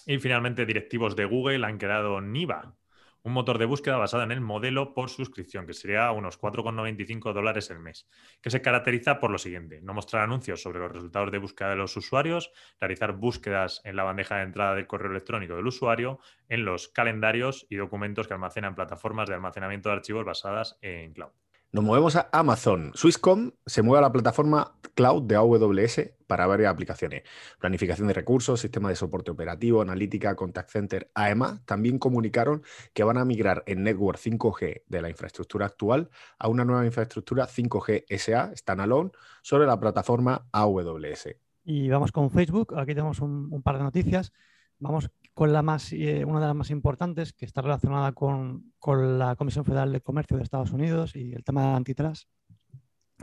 Y 0.10 0.18
finalmente, 0.18 0.66
directivos 0.66 1.16
de 1.16 1.26
Google 1.26 1.64
han 1.68 1.78
creado 1.78 2.20
Niva, 2.20 2.76
un 3.22 3.32
motor 3.32 3.60
de 3.60 3.66
búsqueda 3.66 3.98
basado 3.98 4.24
en 4.24 4.32
el 4.32 4.42
modelo 4.42 4.96
por 4.96 5.12
suscripción, 5.12 5.68
que 5.68 5.76
sería 5.76 6.12
unos 6.12 6.42
4,95 6.42 7.32
dólares 7.32 7.70
el 7.70 7.78
mes, 7.78 8.10
que 8.42 8.50
se 8.50 8.60
caracteriza 8.60 9.20
por 9.20 9.30
lo 9.30 9.38
siguiente, 9.38 9.82
no 9.84 9.94
mostrar 9.94 10.24
anuncios 10.24 10.64
sobre 10.64 10.80
los 10.80 10.92
resultados 10.92 11.32
de 11.32 11.38
búsqueda 11.38 11.70
de 11.70 11.76
los 11.76 11.96
usuarios, 11.96 12.52
realizar 12.82 13.12
búsquedas 13.12 13.82
en 13.84 13.96
la 13.96 14.04
bandeja 14.04 14.38
de 14.38 14.46
entrada 14.46 14.74
del 14.74 14.88
correo 14.88 15.12
electrónico 15.12 15.56
del 15.56 15.68
usuario, 15.68 16.20
en 16.48 16.66
los 16.66 16.88
calendarios 16.88 17.68
y 17.70 17.76
documentos 17.76 18.28
que 18.28 18.34
almacenan 18.34 18.74
plataformas 18.74 19.30
de 19.30 19.36
almacenamiento 19.36 19.90
de 19.90 19.96
archivos 19.96 20.26
basadas 20.26 20.80
en 20.82 21.14
cloud. 21.14 21.34
Nos 21.72 21.84
movemos 21.84 22.16
a 22.16 22.30
Amazon. 22.32 22.92
Swisscom 22.96 23.52
se 23.64 23.84
mueve 23.84 24.00
a 24.00 24.08
la 24.08 24.12
plataforma 24.12 24.74
cloud 24.96 25.22
de 25.24 25.36
AWS 25.36 26.14
para 26.26 26.48
varias 26.48 26.74
aplicaciones. 26.74 27.22
Planificación 27.60 28.08
de 28.08 28.16
recursos, 28.16 28.60
sistema 28.60 28.90
de 28.90 28.96
soporte 28.96 29.30
operativo, 29.30 29.80
analítica, 29.80 30.36
contact 30.36 30.72
center. 30.72 31.12
Además, 31.14 31.64
también 31.66 32.00
comunicaron 32.00 32.64
que 32.92 33.04
van 33.04 33.20
a 33.20 33.24
migrar 33.24 33.64
el 33.68 33.84
network 33.84 34.18
5G 34.18 34.82
de 34.88 35.02
la 35.04 35.10
infraestructura 35.10 35.68
actual 35.68 36.10
a 36.40 36.48
una 36.48 36.66
nueva 36.66 36.88
infraestructura 36.88 37.48
5G 37.48 38.06
SA, 38.18 38.52
standalone, 38.56 39.12
sobre 39.44 39.68
la 39.68 39.80
plataforma 39.80 40.48
AWS. 40.52 41.36
Y 41.66 41.88
vamos 41.90 42.12
con 42.12 42.32
Facebook. 42.32 42.74
Aquí 42.80 42.96
tenemos 42.96 43.20
un, 43.20 43.62
par 43.62 43.78
de 43.78 43.84
noticias. 43.84 44.34
Vamos 44.80 45.12
con 45.40 45.54
la 45.54 45.62
más, 45.62 45.94
eh, 45.94 46.26
una 46.26 46.42
de 46.42 46.48
las 46.48 46.56
más 46.56 46.70
importantes, 46.70 47.32
que 47.32 47.46
está 47.46 47.62
relacionada 47.62 48.12
con, 48.12 48.74
la 48.86 49.38
Comisión 49.38 49.64
Federal 49.64 49.90
de 49.94 50.02
Comercio 50.02 50.36
de 50.36 50.44
Estados 50.44 50.74
Unidos 50.74 51.16
y 51.16 51.32
el 51.32 51.46
tema 51.46 51.62
de 51.62 51.68
antitrust. 51.78 52.28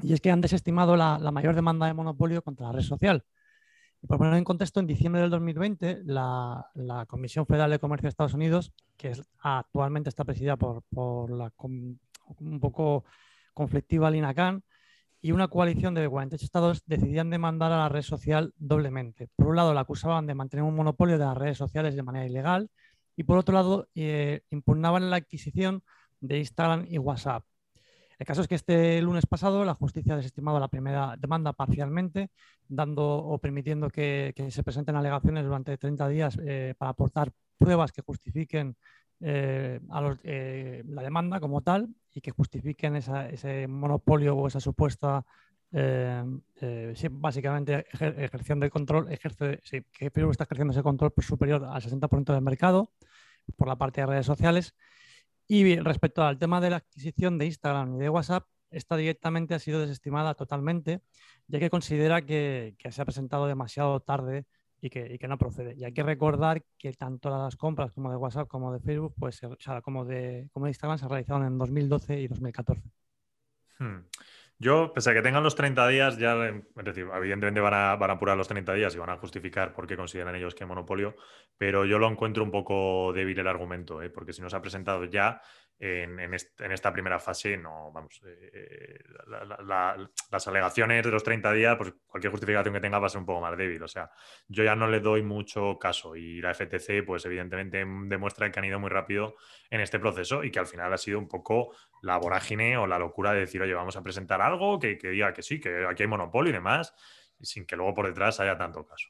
Y 0.01 0.15
es 0.15 0.23
que 0.23 0.31
han 0.31 0.41
desestimado 0.41 0.97
la, 0.97 1.19
mayor 1.31 1.55
demanda 1.55 1.85
de 1.85 1.93
monopolio 1.93 2.41
contra 2.41 2.69
la 2.69 2.73
red 2.73 2.85
social. 2.85 3.23
Y 4.01 4.07
por 4.07 4.17
ponerlo 4.17 4.39
en 4.39 4.45
contexto, 4.45 4.81
en 4.81 4.87
diciembre 4.87 5.21
del 5.21 5.29
2020, 5.29 6.05
la, 6.07 6.65
Comisión 7.07 7.45
Federal 7.45 7.71
de 7.71 7.79
Comercio 7.79 8.07
de 8.07 8.09
Estados 8.09 8.33
Unidos, 8.33 8.73
que 8.97 9.13
actualmente 9.41 10.09
está 10.09 10.25
presidida 10.25 10.57
por, 10.57 11.31
la 11.31 11.53
un 11.59 12.61
poco 12.61 13.05
conflictiva 13.53 14.11
Lina 14.11 14.33
Khan, 14.33 14.65
y 15.27 15.33
una 15.33 15.49
coalición 15.49 15.93
de 15.93 16.09
48 16.09 16.45
estados 16.45 16.83
decidían 16.87 17.31
demandar 17.31 17.73
a 17.73 17.79
la 17.79 17.89
red 17.89 18.03
social 18.03 18.55
doblemente. 18.59 19.29
Por 19.35 19.49
un 19.49 19.57
lado, 19.57 19.75
la 19.75 19.81
acusaban 19.81 20.25
de 20.29 20.37
mantener 20.37 20.63
un 20.63 20.77
monopolio 20.77 21.19
de 21.19 21.25
las 21.25 21.37
redes 21.37 21.59
sociales 21.59 21.97
de 21.97 22.05
manera 22.05 22.27
ilegal 22.27 22.71
y 23.17 23.25
por 23.25 23.37
otro 23.37 23.53
lado, 23.53 23.89
eh, 23.97 24.43
impugnaban 24.51 25.11
la 25.11 25.17
adquisición 25.17 25.83
de 26.21 26.39
Instagram 26.39 26.87
y 26.89 26.99
WhatsApp. 26.99 27.45
El 28.21 28.25
caso 28.25 28.43
es 28.43 28.47
que 28.47 28.55
este 28.55 29.03
lunes 29.03 29.27
pasado 29.27 29.65
la 29.65 29.75
justicia 29.75 30.15
ha 30.15 30.17
desestimado 30.17 30.61
la 30.61 30.69
primera 30.69 31.17
demanda 31.19 31.53
parcialmente, 31.53 32.31
dando 32.69 33.05
o 33.05 33.39
permitiendo 33.41 33.91
que, 33.91 34.33
se 34.51 34.63
presenten 34.63 34.95
alegaciones 34.95 35.45
durante 35.45 35.77
30 35.77 36.09
días 36.09 36.39
eh, 36.47 36.75
para 36.79 36.93
aportar 36.93 37.33
pruebas 37.59 37.91
que 37.91 38.03
justifiquen 38.03 38.77
eh, 39.19 39.81
eh, 40.23 40.85
la 40.87 41.03
demanda 41.03 41.41
como 41.41 41.63
tal 41.63 41.89
y 42.17 42.23
que 42.23 42.31
justifiquen 42.31 42.97
ese 42.97 43.69
monopolio 43.69 44.35
o 44.35 44.49
esa 44.49 44.59
supuesta, 44.59 45.27
eh, 45.71 46.25
básicamente, 47.11 47.85
ejerción 47.93 48.59
de 48.59 48.71
control, 48.71 49.13
ejerce, 49.13 49.61
que 49.93 50.11
Facebook 50.11 50.31
está 50.31 50.45
ejerciendo 50.45 50.73
ese 50.73 50.83
control 50.83 51.13
superior 51.19 51.63
al 51.67 51.83
60% 51.83 52.33
del 52.33 52.41
mercado 52.41 52.91
por 53.59 53.69
la 53.69 53.77
parte 53.77 54.01
de 54.01 54.07
redes 54.07 54.25
sociales. 54.25 54.75
Y 55.47 55.77
respecto 55.77 56.23
al 56.23 56.39
tema 56.39 56.59
de 56.63 56.71
la 56.71 56.77
adquisición 56.77 57.37
de 57.37 57.47
Instagram 57.47 57.97
y 57.97 57.99
de 57.99 58.09
WhatsApp, 58.09 58.47
esta 58.71 58.97
directamente 58.97 59.55
ha 59.55 59.59
sido 59.59 59.79
desestimada 59.81 60.33
totalmente, 60.35 61.03
ya 61.49 61.59
que 61.59 61.69
considera 61.69 62.23
que 62.23 62.77
se 62.91 63.03
ha 63.03 63.05
presentado 63.05 63.47
demasiado 63.47 64.01
tarde 64.01 64.47
y 64.81 64.91
que, 64.91 65.29
no 65.29 65.39
procede. 65.39 65.75
Y 65.77 65.85
hay 65.85 65.93
que 65.93 66.03
recordar 66.03 66.63
que 66.79 66.93
tanto 66.93 67.31
las 67.31 67.57
compras 67.57 67.93
como 67.93 68.11
de 68.11 68.17
WhatsApp 68.17 68.49
como 68.49 68.73
de 68.73 68.81
Facebook, 68.81 69.15
pues, 69.19 69.41
sea, 69.59 69.81
como 69.81 70.05
de, 70.05 70.49
como 70.53 70.67
de 70.67 70.71
Instagram 70.71 70.99
se 70.99 71.09
realizaron 71.09 71.47
en 71.47 71.59
2012 71.59 72.21
y 72.21 72.29
2014. 72.29 72.83
Hmm. 73.79 73.99
Yo, 74.59 74.93
pese 74.95 75.11
a 75.11 75.15
que 75.15 75.21
tengan 75.21 75.43
los 75.43 75.55
30 75.55 75.87
días, 75.89 76.17
ya, 76.17 76.35
es 76.49 76.85
decir, 76.85 77.07
evidentemente 77.15 77.61
van 77.61 77.75
a, 77.75 77.97
van 77.97 78.09
a 78.09 78.15
apurar 78.15 78.39
los 78.39 78.49
30 78.49 78.73
días 78.73 78.95
y 78.95 78.99
van 78.99 79.11
a 79.11 79.19
justificar 79.19 79.75
por 79.75 79.87
qué 79.87 79.99
consideran 79.99 80.35
ellos 80.35 80.55
que 80.55 80.65
hay 80.65 80.69
monopolio, 80.69 81.15
pero 81.59 81.85
yo 81.85 81.99
lo 81.99 82.09
encuentro 82.09 82.43
un 82.43 82.51
poco 82.51 83.13
débil 83.13 83.39
el 83.39 83.49
argumento, 83.49 84.01
¿eh? 84.01 84.09
porque 84.09 84.33
si 84.33 84.41
nos 84.41 84.55
ha 84.55 84.63
presentado 84.63 85.05
ya, 85.05 85.43
en, 85.79 86.35
esta 86.73 86.93
primera 86.93 87.19
fase, 87.19 87.57
no, 87.57 87.93
vamos, 87.93 88.23
eh, 88.25 88.51
eh, 88.53 88.99
las 90.31 90.49
alegaciones 90.49 91.05
de 91.05 91.11
los 91.11 91.23
30 91.23 91.53
días, 91.53 91.77
pues 91.77 91.93
cualquier 92.07 92.31
justificación 92.31 92.73
que 92.73 92.81
tenga 92.81 92.99
va 92.99 93.07
a 93.07 93.11
ser 93.11 93.21
un 93.21 93.27
poco 93.27 93.43
más 93.43 93.57
débil. 93.59 93.83
O 93.83 93.89
sea, 93.89 94.11
yo 94.49 94.65
ya 94.65 94.75
no 94.75 94.89
le 94.89 95.01
doy 95.01 95.23
mucho 95.23 95.79
caso 95.79 96.17
y 96.17 96.41
la 96.41 96.55
FTC, 96.55 97.05
pues 97.05 97.27
evidentemente 97.27 97.85
demuestra 97.85 98.51
que 98.51 98.59
han 98.59 98.65
ido 98.65 98.81
muy 98.81 98.89
rápido 98.89 99.37
en 99.69 99.81
este 99.81 99.99
proceso 99.99 100.45
y 100.45 100.51
que 100.51 100.59
al 100.59 100.67
final 100.67 100.93
ha 100.93 100.99
sido 100.99 101.19
un 101.19 101.29
poco 101.29 101.75
la 102.03 102.17
vorágine 102.17 102.79
o 102.79 102.87
la 102.87 102.99
locura 102.99 103.33
de 103.33 103.41
decir, 103.41 103.61
oye, 103.61 103.75
vamos 103.75 103.97
a 103.97 104.03
presentar 104.03 104.41
algo 104.41 104.79
que, 104.79 104.97
diga 104.97 105.35
que 105.35 105.43
sí, 105.43 105.61
que 105.61 105.85
aquí 105.87 106.05
hay 106.05 106.09
monopolio 106.09 106.51
y 106.51 106.55
demás 106.55 106.95
sin 107.39 107.67
que 107.67 107.77
luego 107.77 107.93
por 107.93 108.07
detrás 108.07 108.41
haya 108.41 108.57
tanto 108.57 108.87
caso. 108.87 109.09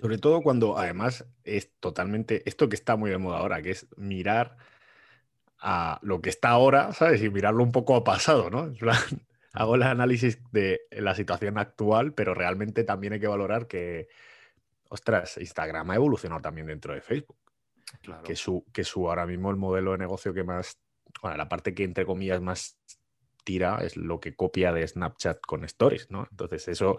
Sobre 0.00 0.18
todo 0.18 0.42
cuando 0.42 0.76
además 0.76 1.26
es 1.44 1.72
totalmente 1.80 2.46
esto 2.46 2.68
que 2.68 2.76
está 2.76 2.96
muy 2.96 3.08
de 3.08 3.16
moda 3.16 3.38
ahora, 3.38 3.62
que 3.62 3.70
es 3.70 3.88
mirar 3.96 4.58
a 5.66 5.98
lo 6.02 6.20
que 6.20 6.28
está 6.28 6.50
ahora, 6.50 6.92
¿sabes? 6.92 7.22
Y 7.22 7.30
mirarlo 7.30 7.62
un 7.62 7.72
poco 7.72 7.96
a 7.96 8.04
pasado, 8.04 8.50
¿no? 8.50 8.70
hago 9.54 9.76
el 9.76 9.82
análisis 9.82 10.38
de 10.52 10.82
la 10.90 11.14
situación 11.14 11.58
actual, 11.58 12.12
pero 12.12 12.34
realmente 12.34 12.84
también 12.84 13.14
hay 13.14 13.20
que 13.20 13.28
valorar 13.28 13.66
que, 13.66 14.08
ostras, 14.88 15.38
Instagram 15.38 15.90
ha 15.90 15.94
evolucionado 15.94 16.42
también 16.42 16.66
dentro 16.66 16.92
de 16.92 17.00
Facebook. 17.00 17.38
Que, 18.24 18.34
su, 18.34 18.64
que 18.72 18.82
su 18.82 19.08
ahora 19.08 19.24
mismo 19.24 19.50
el 19.50 19.56
modelo 19.56 19.92
de 19.92 19.98
negocio 19.98 20.34
que 20.34 20.42
más, 20.42 20.78
bueno, 21.22 21.36
la 21.36 21.48
parte 21.48 21.74
que 21.74 21.84
entre 21.84 22.04
comillas 22.04 22.40
más 22.40 22.76
tira 23.44 23.78
es 23.82 23.96
lo 23.96 24.18
que 24.20 24.34
copia 24.34 24.72
de 24.72 24.86
Snapchat 24.86 25.40
con 25.40 25.64
Stories, 25.64 26.10
¿no? 26.10 26.26
Entonces 26.30 26.66
eso 26.68 26.98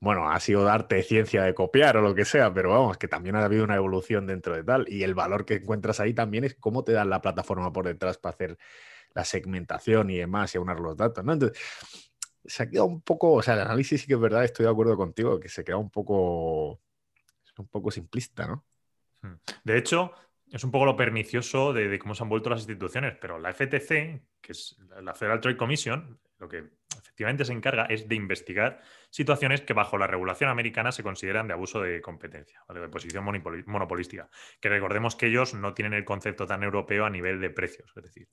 bueno, 0.00 0.30
ha 0.30 0.40
sido 0.40 0.64
darte 0.64 1.02
ciencia 1.02 1.42
de 1.42 1.54
copiar 1.54 1.98
o 1.98 2.00
lo 2.00 2.14
que 2.14 2.24
sea, 2.24 2.52
pero 2.52 2.70
vamos, 2.70 2.96
que 2.96 3.06
también 3.06 3.36
ha 3.36 3.44
habido 3.44 3.64
una 3.64 3.76
evolución 3.76 4.26
dentro 4.26 4.56
de 4.56 4.64
tal. 4.64 4.86
Y 4.88 5.02
el 5.02 5.14
valor 5.14 5.44
que 5.44 5.56
encuentras 5.56 6.00
ahí 6.00 6.14
también 6.14 6.44
es 6.44 6.54
cómo 6.54 6.82
te 6.84 6.92
dan 6.92 7.10
la 7.10 7.20
plataforma 7.20 7.70
por 7.70 7.84
detrás 7.84 8.16
para 8.16 8.34
hacer 8.34 8.58
la 9.14 9.26
segmentación 9.26 10.08
y 10.08 10.16
demás 10.16 10.54
y 10.54 10.58
aunar 10.58 10.80
los 10.80 10.96
datos, 10.96 11.22
¿no? 11.22 11.34
Entonces, 11.34 11.58
se 12.44 12.62
ha 12.62 12.70
quedado 12.70 12.86
un 12.86 13.02
poco, 13.02 13.34
o 13.34 13.42
sea, 13.42 13.54
el 13.54 13.60
análisis 13.60 14.00
sí 14.00 14.06
que 14.06 14.14
es 14.14 14.20
verdad, 14.20 14.42
estoy 14.44 14.64
de 14.64 14.70
acuerdo 14.70 14.96
contigo, 14.96 15.38
que 15.38 15.50
se 15.50 15.64
queda 15.64 15.76
un 15.76 15.90
poco, 15.90 16.80
un 17.58 17.68
poco 17.68 17.90
simplista, 17.90 18.46
¿no? 18.46 18.64
Hmm. 19.20 19.34
De 19.64 19.76
hecho, 19.76 20.12
es 20.50 20.64
un 20.64 20.70
poco 20.70 20.86
lo 20.86 20.96
pernicioso 20.96 21.74
de, 21.74 21.88
de, 21.88 21.98
cómo 21.98 22.14
se 22.14 22.22
han 22.22 22.30
vuelto 22.30 22.48
las 22.48 22.60
instituciones, 22.60 23.16
pero 23.20 23.38
la 23.38 23.52
FTC, 23.52 24.22
que 24.40 24.52
es 24.52 24.78
la 25.02 25.14
Federal 25.14 25.40
Trade 25.40 25.58
Commission, 25.58 26.18
lo 26.40 26.48
que 26.48 26.64
efectivamente 26.98 27.44
se 27.44 27.52
encarga 27.52 27.84
es 27.84 28.08
de 28.08 28.14
investigar 28.14 28.80
situaciones 29.10 29.60
que 29.60 29.74
bajo 29.74 29.98
la 29.98 30.06
regulación 30.06 30.48
americana 30.50 30.90
se 30.90 31.02
consideran 31.02 31.46
de 31.46 31.52
abuso 31.52 31.80
de 31.80 32.00
competencia, 32.00 32.62
de 32.68 32.88
posición 32.88 33.24
monopolística. 33.66 34.28
Que 34.58 34.70
recordemos 34.70 35.16
que 35.16 35.26
ellos 35.26 35.54
no 35.54 35.74
tienen 35.74 35.92
el 35.92 36.04
concepto 36.04 36.46
tan 36.46 36.62
europeo 36.62 37.04
a 37.04 37.10
nivel 37.10 37.40
de 37.40 37.50
precios. 37.50 37.92
Es 37.94 38.02
decir, 38.02 38.28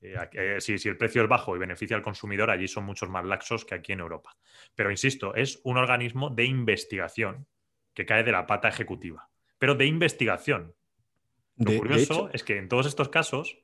eh, 0.00 0.16
eh, 0.32 0.60
si, 0.60 0.88
el 0.88 0.96
precio 0.96 1.22
es 1.22 1.28
bajo 1.28 1.54
y 1.54 1.58
beneficia 1.58 1.96
al 1.96 2.02
consumidor, 2.02 2.50
allí 2.50 2.66
son 2.66 2.84
muchos 2.84 3.10
más 3.10 3.24
laxos 3.24 3.66
que 3.66 3.74
aquí 3.74 3.92
en 3.92 4.00
Europa. 4.00 4.34
Pero 4.74 4.90
insisto, 4.90 5.34
es 5.34 5.60
un 5.62 5.76
organismo 5.76 6.30
de 6.30 6.44
investigación 6.44 7.46
que 7.92 8.06
cae 8.06 8.24
de 8.24 8.32
la 8.32 8.46
pata 8.46 8.68
ejecutiva, 8.68 9.28
pero 9.58 9.74
de 9.74 9.84
investigación. 9.84 10.74
Lo 11.56 11.76
curioso 11.76 12.30
es 12.32 12.42
que 12.42 12.56
en 12.56 12.70
todos 12.70 12.86
estos 12.86 13.10
casos 13.10 13.58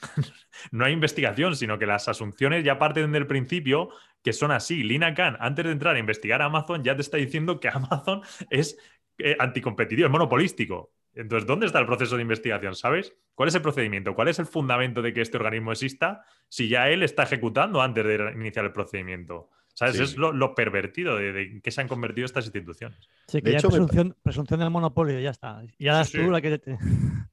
no 0.72 0.84
hay 0.84 0.92
investigación, 0.92 1.56
sino 1.56 1.78
que 1.78 1.86
las 1.86 2.08
asunciones 2.08 2.64
ya 2.64 2.78
parten 2.78 3.12
del 3.12 3.26
principio 3.26 3.90
que 4.22 4.32
son 4.32 4.50
así. 4.50 4.82
Lina 4.82 5.14
Khan, 5.14 5.36
antes 5.40 5.64
de 5.64 5.72
entrar 5.72 5.96
a 5.96 5.98
investigar 5.98 6.42
a 6.42 6.46
Amazon, 6.46 6.82
ya 6.84 6.94
te 6.94 7.02
está 7.02 7.16
diciendo 7.16 7.60
que 7.60 7.68
Amazon 7.72 8.22
es 8.50 8.78
eh, 9.18 9.36
anticompetitivo, 9.38 10.06
es 10.06 10.12
monopolístico. 10.12 10.92
Entonces, 11.14 11.46
¿dónde 11.46 11.66
está 11.66 11.80
el 11.80 11.86
proceso 11.86 12.16
de 12.16 12.22
investigación? 12.22 12.74
¿Sabes? 12.74 13.14
¿Cuál 13.34 13.48
es 13.48 13.54
el 13.54 13.62
procedimiento? 13.62 14.14
¿Cuál 14.14 14.28
es 14.28 14.38
el 14.38 14.46
fundamento 14.46 15.02
de 15.02 15.12
que 15.12 15.22
este 15.22 15.38
organismo 15.38 15.72
exista 15.72 16.24
si 16.48 16.68
ya 16.68 16.88
él 16.88 17.02
está 17.02 17.24
ejecutando 17.24 17.82
antes 17.82 18.04
de 18.04 18.32
iniciar 18.34 18.64
el 18.64 18.72
procedimiento? 18.72 19.50
¿Sabes? 19.80 19.98
Es 19.98 20.16
lo, 20.18 20.54
pervertido 20.54 21.16
de, 21.16 21.62
que 21.64 21.70
se 21.70 21.80
han 21.80 21.88
convertido 21.88 22.26
estas 22.26 22.44
instituciones. 22.44 23.08
Sí, 23.26 23.40
que 23.40 23.52
ya 23.52 23.56
hecho, 23.56 23.70
presunción, 23.70 24.14
presunción, 24.22 24.60
del 24.60 24.68
monopolio, 24.68 25.18
ya 25.20 25.30
está. 25.30 25.62
Ya 25.78 25.96
eres 25.96 26.12
tú 26.12 26.30
la 26.30 26.42
que... 26.42 26.58
Te... 26.58 26.76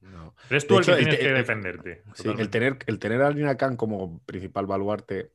No. 0.00 0.34
Eres 0.48 0.66
tú 0.66 0.78
el 0.78 0.86
que 0.86 0.96
tienes 0.96 1.18
que 1.18 1.28
defenderte. 1.28 2.02
Sí, 2.14 2.26
el 2.38 2.48
tener, 2.48 2.78
el 2.86 2.98
tener 2.98 3.20
a 3.20 3.30
Lina 3.30 3.58
Khan 3.58 3.76
como 3.76 4.20
principal 4.20 4.64
baluarte 4.64 5.30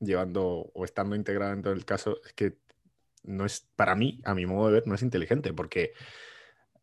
llevando 0.00 0.70
o 0.72 0.86
estando 0.86 1.14
integrada 1.14 1.50
dentro 1.50 1.70
del 1.70 1.84
caso 1.84 2.18
es 2.24 2.32
que 2.32 2.56
no 3.24 3.44
es, 3.44 3.68
para 3.76 3.94
mí, 3.94 4.22
a 4.24 4.34
mi 4.34 4.46
modo 4.46 4.68
de 4.68 4.72
ver, 4.72 4.86
no 4.86 4.94
es 4.94 5.02
inteligente 5.02 5.52
porque 5.52 5.92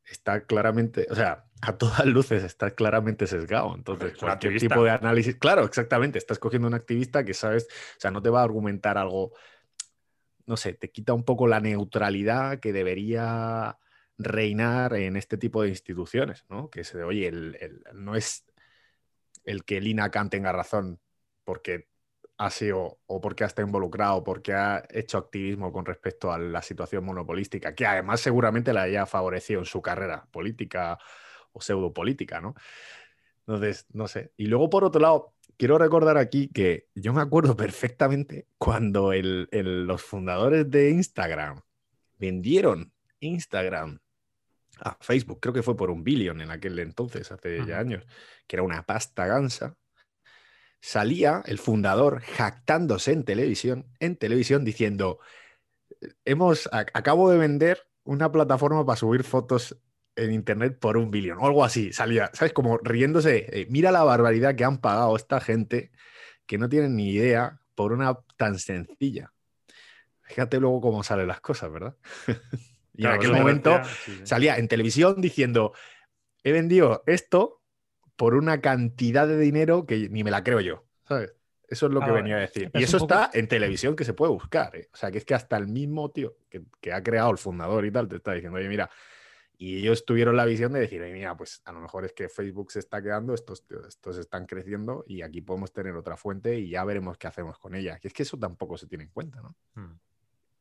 está 0.05 0.45
claramente, 0.45 1.07
o 1.09 1.15
sea, 1.15 1.45
a 1.63 1.77
todas 1.79 2.05
luces 2.05 2.43
está 2.43 2.69
claramente 2.69 3.25
sesgado. 3.25 3.73
Entonces, 3.75 4.15
cualquier 4.15 4.59
tipo 4.59 4.83
de 4.83 4.91
análisis, 4.91 5.37
claro, 5.37 5.63
exactamente, 5.63 6.19
estás 6.19 6.37
cogiendo 6.37 6.67
un 6.67 6.75
activista 6.75 7.25
que 7.25 7.33
sabes, 7.33 7.65
o 7.97 7.99
sea, 7.99 8.11
no 8.11 8.21
te 8.21 8.29
va 8.29 8.41
a 8.41 8.43
argumentar 8.43 8.99
algo, 8.99 9.33
no 10.45 10.57
sé, 10.57 10.73
te 10.73 10.91
quita 10.91 11.13
un 11.13 11.23
poco 11.23 11.47
la 11.47 11.59
neutralidad 11.59 12.59
que 12.59 12.73
debería 12.73 13.77
reinar 14.17 14.93
en 14.93 15.17
este 15.17 15.37
tipo 15.37 15.63
de 15.63 15.69
instituciones, 15.69 16.45
¿no? 16.49 16.69
Que 16.69 16.83
se, 16.83 17.03
oye, 17.03 17.27
el, 17.27 17.83
no 17.93 18.15
es 18.15 18.45
el 19.43 19.65
que 19.65 19.81
Lina 19.81 20.11
Khan 20.11 20.29
tenga 20.29 20.51
razón 20.51 20.99
porque 21.43 21.87
ha 22.37 22.49
sido 22.49 22.99
o 23.05 23.21
porque 23.21 23.43
ha 23.43 23.47
estado 23.47 23.67
involucrado, 23.67 24.23
porque 24.23 24.53
ha 24.53 24.83
hecho 24.89 25.17
activismo 25.17 25.71
con 25.71 25.85
respecto 25.85 26.31
a 26.31 26.39
la 26.39 26.61
situación 26.61 27.05
monopolística, 27.05 27.75
que 27.75 27.85
además 27.85 28.19
seguramente 28.21 28.73
la 28.73 28.83
haya 28.83 29.05
favorecido 29.05 29.59
en 29.59 29.65
su 29.65 29.81
carrera 29.81 30.27
política 30.31 30.97
o 31.51 31.61
pseudopolítica, 31.61 32.41
¿no? 32.41 32.55
Entonces, 33.41 33.85
no 33.93 34.07
sé. 34.07 34.33
Y 34.37 34.47
luego, 34.47 34.69
por 34.69 34.83
otro 34.83 35.01
lado, 35.01 35.35
quiero 35.61 35.77
recordar 35.77 36.17
aquí 36.17 36.47
que 36.47 36.87
yo 36.95 37.13
me 37.13 37.21
acuerdo 37.21 37.55
perfectamente 37.55 38.47
cuando 38.57 39.13
los 39.13 40.01
fundadores 40.01 40.67
de 40.71 40.89
Instagram 40.89 41.61
vendieron 42.17 42.91
Instagram 43.19 43.99
a 44.79 44.97
Facebook, 44.99 45.39
creo 45.39 45.53
que 45.53 45.61
fue 45.61 45.77
por 45.77 45.91
un 45.91 46.03
billón 46.03 46.41
en 46.41 46.49
aquel 46.49 46.79
entonces, 46.79 47.31
hace 47.31 47.63
ya 47.63 47.77
años, 47.77 48.03
que 48.47 48.55
era 48.55 48.63
una 48.63 48.87
pasta 48.87 49.27
gansa, 49.27 49.77
salía 50.79 51.43
el 51.45 51.59
fundador 51.59 52.21
jactándose 52.21 53.11
en 53.11 53.23
televisión, 53.23 53.85
en 53.99 54.15
televisión 54.15 54.65
diciendo, 54.65 55.19
hemos, 56.25 56.69
acabo 56.71 57.29
de 57.29 57.37
vender 57.37 57.87
una 58.03 58.31
plataforma 58.31 58.83
para 58.83 58.97
subir 58.97 59.23
fotos 59.23 59.77
en 60.15 60.33
internet 60.33 60.77
por 60.79 60.97
un 60.97 61.11
billón 61.11 61.37
o 61.39 61.47
algo 61.47 61.63
así, 61.63 61.93
salía, 61.93 62.29
¿sabes? 62.33 62.53
Como 62.53 62.77
riéndose, 62.77 63.67
mira 63.69 63.91
la 63.91 64.03
barbaridad 64.03 64.55
que 64.55 64.65
han 64.65 64.79
pagado 64.79 65.15
esta 65.15 65.39
gente 65.39 65.91
que 66.45 66.57
no 66.57 66.69
tienen 66.69 66.95
ni 66.95 67.09
idea 67.11 67.59
por 67.75 67.93
una 67.93 68.17
tan 68.37 68.59
sencilla. 68.59 69.31
Fíjate 70.21 70.59
luego 70.59 70.81
cómo 70.81 71.03
salen 71.03 71.27
las 71.27 71.41
cosas, 71.41 71.71
¿verdad? 71.71 71.95
y 72.93 73.05
en 73.05 73.11
aquel 73.11 73.31
momento 73.33 73.81
salía 74.23 74.57
en 74.57 74.67
televisión 74.67 75.21
diciendo, 75.21 75.73
he 76.43 76.51
vendido 76.51 77.03
esto 77.05 77.61
por 78.15 78.35
una 78.35 78.61
cantidad 78.61 79.27
de 79.27 79.37
dinero 79.37 79.85
que 79.85 80.09
ni 80.09 80.23
me 80.23 80.31
la 80.31 80.43
creo 80.43 80.59
yo, 80.59 80.85
¿sabes? 81.07 81.33
Eso 81.67 81.85
es 81.85 81.93
lo 81.93 82.01
que 82.01 82.11
venía 82.11 82.35
a 82.35 82.39
decir. 82.41 82.69
Y 82.73 82.83
eso 82.83 82.97
está 82.97 83.29
en 83.33 83.47
televisión 83.47 83.95
que 83.95 84.03
se 84.03 84.13
puede 84.13 84.33
buscar. 84.33 84.75
¿eh? 84.75 84.89
O 84.93 84.97
sea, 84.97 85.09
que 85.09 85.19
es 85.19 85.25
que 85.25 85.33
hasta 85.33 85.55
el 85.55 85.67
mismo 85.67 86.11
tío 86.11 86.35
que, 86.49 86.63
que, 86.81 86.91
ha 86.91 87.01
creado 87.01 87.31
el 87.31 87.37
fundador 87.37 87.85
y 87.85 87.91
tal 87.91 88.09
te 88.09 88.17
está 88.17 88.33
diciendo, 88.33 88.57
oye, 88.57 88.67
mira, 88.67 88.89
y 89.61 89.77
ellos 89.77 90.05
tuvieron 90.05 90.35
la 90.35 90.45
visión 90.45 90.73
de 90.73 90.79
decir, 90.79 91.03
mira, 91.13 91.37
pues 91.37 91.61
a 91.65 91.71
lo 91.71 91.81
mejor 91.81 92.03
es 92.03 92.13
que 92.13 92.29
Facebook 92.29 92.71
se 92.71 92.79
está 92.79 92.99
quedando, 92.99 93.35
estos, 93.35 93.63
estos 93.87 94.17
están 94.17 94.47
creciendo 94.47 95.05
y 95.05 95.21
aquí 95.21 95.41
podemos 95.41 95.71
tener 95.71 95.95
otra 95.95 96.17
fuente 96.17 96.57
y 96.57 96.71
ya 96.71 96.83
veremos 96.83 97.19
qué 97.19 97.27
hacemos 97.27 97.59
con 97.59 97.75
ella. 97.75 97.99
Que 97.99 98.07
es 98.07 98.13
que 98.15 98.23
eso 98.23 98.39
tampoco 98.39 98.75
se 98.75 98.87
tiene 98.87 99.03
en 99.03 99.11
cuenta, 99.11 99.39
¿no? 99.39 99.55
Hmm. 99.75 99.99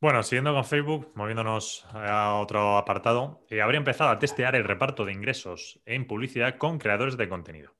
Bueno, 0.02 0.22
siguiendo 0.22 0.52
con 0.52 0.66
Facebook, 0.66 1.12
moviéndonos 1.14 1.86
a 1.94 2.34
otro 2.34 2.76
apartado, 2.76 3.42
eh, 3.48 3.62
habría 3.62 3.78
empezado 3.78 4.10
a 4.10 4.18
testear 4.18 4.54
el 4.54 4.64
reparto 4.64 5.06
de 5.06 5.14
ingresos 5.14 5.80
en 5.86 6.06
publicidad 6.06 6.58
con 6.58 6.78
creadores 6.78 7.16
de 7.16 7.26
contenido. 7.26 7.72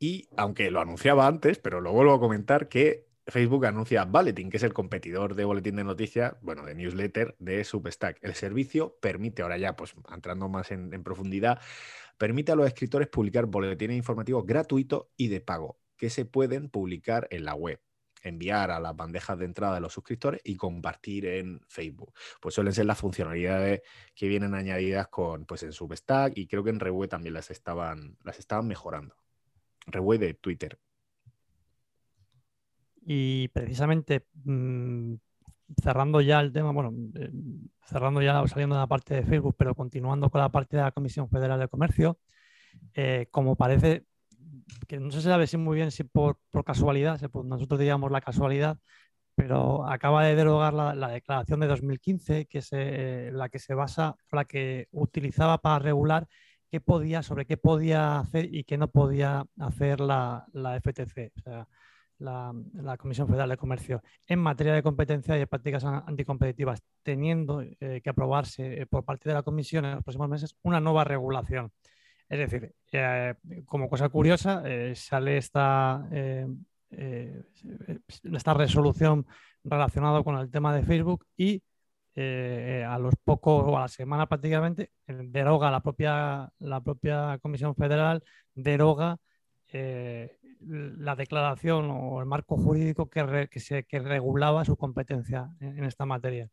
Y 0.00 0.28
aunque 0.36 0.72
lo 0.72 0.80
anunciaba 0.80 1.28
antes, 1.28 1.60
pero 1.60 1.80
lo 1.80 1.92
vuelvo 1.92 2.14
a 2.14 2.18
comentar, 2.18 2.68
que 2.68 3.06
Facebook 3.28 3.66
anuncia 3.66 4.04
Bulletin, 4.04 4.50
que 4.50 4.56
es 4.56 4.62
el 4.62 4.72
competidor 4.72 5.34
de 5.34 5.44
boletín 5.44 5.76
de 5.76 5.84
noticias, 5.84 6.34
bueno, 6.40 6.64
de 6.64 6.74
newsletter 6.74 7.36
de 7.38 7.62
Substack. 7.62 8.18
El 8.22 8.34
servicio 8.34 8.96
permite, 9.00 9.42
ahora 9.42 9.58
ya, 9.58 9.76
pues 9.76 9.94
entrando 10.12 10.48
más 10.48 10.70
en, 10.70 10.90
profundidad, 11.02 11.60
permite 12.16 12.52
a 12.52 12.56
los 12.56 12.66
escritores 12.66 13.08
publicar 13.08 13.46
boletines 13.46 13.96
informativos 13.96 14.46
gratuitos 14.46 15.06
y 15.16 15.28
de 15.28 15.40
pago, 15.40 15.78
que 15.96 16.10
se 16.10 16.24
pueden 16.24 16.70
publicar 16.70 17.28
en 17.30 17.44
la 17.44 17.54
web 17.54 17.80
enviar 18.22 18.72
a 18.72 18.80
las 18.80 18.96
bandejas 18.96 19.38
de 19.38 19.44
entrada 19.44 19.76
de 19.76 19.80
los 19.80 19.92
suscriptores 19.92 20.40
y 20.42 20.56
compartir 20.56 21.26
en 21.26 21.60
Facebook. 21.68 22.12
Pues 22.40 22.52
suelen 22.54 22.72
ser 22.72 22.86
las 22.86 22.98
funcionalidades 22.98 23.82
que 24.12 24.26
vienen 24.26 24.54
añadidas 24.54 25.06
con, 25.06 25.44
pues 25.44 25.62
en 25.62 25.72
Substack 25.72 26.36
y 26.36 26.48
creo 26.48 26.64
que 26.64 26.70
en 26.70 26.80
Rewe 26.80 27.06
también 27.06 27.34
las 27.34 27.52
estaban, 27.52 28.16
las 28.24 28.40
estaban 28.40 28.66
mejorando. 28.66 29.14
Rewe 29.86 30.18
de 30.18 30.34
Twitter. 30.34 30.80
Y 33.10 33.48
precisamente 33.48 34.26
mm, 34.44 35.14
cerrando 35.82 36.20
ya 36.20 36.40
el 36.40 36.52
tema, 36.52 36.72
bueno, 36.72 36.92
eh, 37.14 37.30
cerrando 37.86 38.20
ya, 38.20 38.46
saliendo 38.46 38.74
de 38.76 38.82
la 38.82 38.86
parte 38.86 39.14
de 39.14 39.22
Facebook, 39.22 39.54
pero 39.58 39.74
continuando 39.74 40.28
con 40.28 40.42
la 40.42 40.50
parte 40.50 40.76
de 40.76 40.82
la 40.82 40.92
Comisión 40.92 41.26
Federal 41.30 41.58
de 41.58 41.68
Comercio, 41.68 42.18
eh, 42.92 43.26
como 43.30 43.56
parece 43.56 44.04
que 44.86 45.00
no 45.00 45.10
se 45.10 45.22
sabe 45.22 45.46
si 45.46 45.56
muy 45.56 45.76
bien 45.76 45.90
si 45.90 46.04
por, 46.04 46.38
casualidad, 46.66 47.18
nosotros 47.44 47.80
diríamos 47.80 48.10
la 48.12 48.20
casualidad, 48.20 48.78
pero 49.34 49.86
acaba 49.88 50.24
de 50.26 50.34
derogar 50.34 50.74
la, 50.74 51.08
declaración 51.08 51.60
de 51.60 51.66
2015, 51.66 52.44
que 52.44 52.58
es 52.58 52.68
eh, 52.72 53.30
la 53.32 53.48
que 53.48 53.58
se 53.58 53.72
basa, 53.72 54.16
la 54.32 54.44
que 54.44 54.88
utilizaba 54.90 55.56
para 55.62 55.78
regular 55.78 56.28
qué 56.70 56.82
podía, 56.82 57.22
sobre 57.22 57.46
qué 57.46 57.56
podía 57.56 58.18
hacer 58.18 58.54
y 58.54 58.64
qué 58.64 58.76
no 58.76 58.88
podía 58.90 59.46
hacer 59.58 60.00
la, 60.00 60.46
la 60.52 60.76
FTC. 60.76 61.32
O 61.38 61.40
sea, 61.40 61.68
la, 62.18 62.96
Comisión 62.98 63.28
Federal 63.28 63.48
de 63.48 63.56
Comercio 63.56 64.02
en 64.26 64.38
materia 64.40 64.74
de 64.74 64.82
competencia 64.82 65.36
y 65.36 65.40
de 65.40 65.46
prácticas 65.46 65.84
anticompetitivas, 65.84 66.82
teniendo 67.02 67.62
eh, 67.62 68.00
que 68.02 68.10
aprobarse 68.10 68.82
eh, 68.82 68.86
por 68.86 69.04
parte 69.04 69.28
de 69.28 69.34
la 69.34 69.42
Comisión 69.42 69.84
en 69.84 69.94
los 69.96 70.04
próximos 70.04 70.28
meses 70.28 70.56
una 70.62 70.80
nueva 70.80 71.04
regulación. 71.04 71.72
Es 72.28 72.38
decir, 72.38 72.74
eh, 72.92 73.34
como 73.64 73.88
cosa 73.88 74.08
curiosa, 74.10 74.62
sale 74.94 75.38
esta, 75.38 76.06
esta 76.90 78.54
resolución 78.54 79.26
relacionada 79.64 80.22
con 80.22 80.36
el 80.36 80.50
tema 80.50 80.74
de 80.74 80.82
Facebook 80.82 81.24
y 81.38 81.62
a 82.16 82.98
los 82.98 83.14
pocos 83.24 83.64
o 83.64 83.78
a 83.78 83.82
la 83.82 83.88
semana 83.88 84.26
prácticamente 84.26 84.90
deroga 85.06 85.70
la 85.70 85.80
propia, 85.80 86.52
la 86.58 86.82
propia 86.82 87.38
Comisión 87.40 87.74
Federal, 87.74 88.22
deroga 88.54 89.18
la 90.60 91.16
declaración 91.16 91.90
o 91.90 92.20
el 92.20 92.26
marco 92.26 92.56
jurídico 92.56 93.08
que, 93.08 93.48
se, 93.60 93.86
regulaba 93.90 94.64
su 94.64 94.76
competencia 94.76 95.50
en, 95.60 95.84
esta 95.84 96.06
materia. 96.06 96.48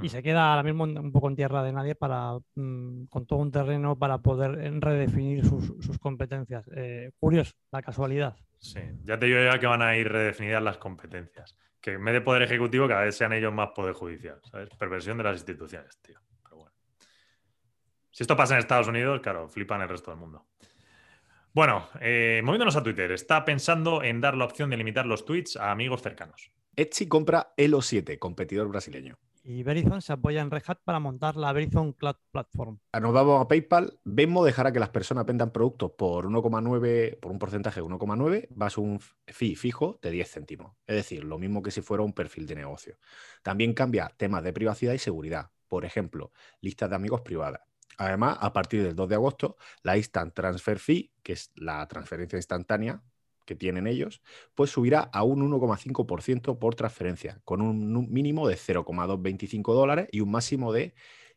Y 0.00 0.08
se 0.08 0.22
queda 0.22 0.50
ahora 0.50 0.62
mismo 0.62 0.84
un 0.84 1.12
poco 1.12 1.28
en 1.28 1.36
tierra 1.36 1.62
de 1.62 1.72
nadie 1.72 1.94
para, 1.94 2.36
mm, 2.54 3.04
con 3.04 3.26
todo 3.26 3.38
un 3.38 3.52
terreno 3.52 3.96
para 3.96 4.18
poder 4.18 4.52
redefinir 4.80 5.44
sus, 5.44 5.98
competencias. 5.98 6.68
Eh, 6.74 7.12
curioso, 7.20 7.52
la 7.70 7.82
casualidad. 7.82 8.36
Sí, 8.58 8.80
ya 9.04 9.18
te 9.18 9.26
digo 9.26 9.38
ya 9.42 9.58
que 9.58 9.66
van 9.66 9.82
a 9.82 9.96
ir 9.96 10.08
redefinidas 10.10 10.62
las 10.62 10.78
competencias. 10.78 11.56
Que 11.80 11.92
en 11.92 12.04
vez 12.04 12.14
de 12.14 12.20
poder 12.20 12.42
ejecutivo, 12.42 12.88
cada 12.88 13.02
vez 13.02 13.16
sean 13.16 13.32
ellos 13.32 13.52
más 13.52 13.70
poder 13.70 13.94
judicial. 13.94 14.40
¿sabes? 14.44 14.70
Perversión 14.70 15.18
de 15.18 15.24
las 15.24 15.36
instituciones, 15.36 15.98
tío. 16.00 16.18
Pero 16.42 16.56
bueno. 16.56 16.74
Si 18.10 18.22
esto 18.22 18.36
pasa 18.36 18.54
en 18.54 18.60
Estados 18.60 18.88
Unidos, 18.88 19.20
claro, 19.20 19.48
flipan 19.48 19.82
el 19.82 19.88
resto 19.88 20.10
del 20.10 20.20
mundo. 20.20 20.46
Bueno, 21.54 21.86
eh, 22.00 22.40
moviéndonos 22.42 22.76
a 22.76 22.82
Twitter, 22.82 23.12
está 23.12 23.44
pensando 23.44 24.02
en 24.02 24.22
dar 24.22 24.38
la 24.38 24.46
opción 24.46 24.70
de 24.70 24.78
limitar 24.78 25.04
los 25.04 25.26
tweets 25.26 25.56
a 25.56 25.70
amigos 25.70 26.00
cercanos. 26.00 26.50
Etsy 26.76 27.06
compra 27.06 27.52
Elo7, 27.58 28.18
competidor 28.18 28.68
brasileño. 28.68 29.18
Y 29.44 29.62
Verizon 29.62 30.00
se 30.00 30.14
apoya 30.14 30.40
en 30.40 30.50
Red 30.50 30.62
Hat 30.66 30.78
para 30.82 30.98
montar 30.98 31.36
la 31.36 31.52
Verizon 31.52 31.92
Cloud 31.92 32.16
Platform. 32.30 32.78
Nos 32.98 33.12
vamos 33.12 33.42
a 33.42 33.48
PayPal. 33.48 33.98
Venmo 34.02 34.46
dejará 34.46 34.72
que 34.72 34.80
las 34.80 34.88
personas 34.88 35.26
vendan 35.26 35.50
productos 35.50 35.90
por 35.90 36.26
1,9, 36.26 37.18
por 37.20 37.32
un 37.32 37.38
porcentaje 37.38 37.80
de 37.80 37.86
1,9, 37.86 38.48
más 38.54 38.78
un 38.78 38.98
fee 39.26 39.54
fijo 39.54 39.98
de 40.00 40.10
10 40.10 40.30
céntimos. 40.30 40.72
Es 40.86 40.96
decir, 40.96 41.22
lo 41.22 41.38
mismo 41.38 41.60
que 41.60 41.70
si 41.70 41.82
fuera 41.82 42.02
un 42.02 42.14
perfil 42.14 42.46
de 42.46 42.54
negocio. 42.54 42.96
También 43.42 43.74
cambia 43.74 44.10
temas 44.16 44.42
de 44.42 44.54
privacidad 44.54 44.94
y 44.94 44.98
seguridad. 44.98 45.50
Por 45.68 45.84
ejemplo, 45.84 46.32
listas 46.62 46.88
de 46.88 46.96
amigos 46.96 47.20
privadas. 47.20 47.60
Además, 48.02 48.36
a 48.40 48.52
partir 48.52 48.82
del 48.82 48.96
2 48.96 49.08
de 49.08 49.14
agosto, 49.14 49.56
la 49.84 49.96
Instant 49.96 50.34
Transfer 50.34 50.78
Fee, 50.80 51.12
que 51.22 51.34
es 51.34 51.52
la 51.54 51.86
transferencia 51.86 52.36
instantánea 52.36 53.00
que 53.46 53.54
tienen 53.54 53.86
ellos, 53.86 54.22
pues 54.54 54.70
subirá 54.70 55.00
a 55.00 55.22
un 55.22 55.40
1,5% 55.40 56.58
por 56.58 56.74
transferencia, 56.74 57.40
con 57.44 57.60
un 57.60 58.10
mínimo 58.10 58.48
de 58.48 58.56
0,225 58.56 59.74
dólares 59.74 60.08
y 60.10 60.20
un 60.20 60.32
máximo 60.32 60.72
de 60.72 60.94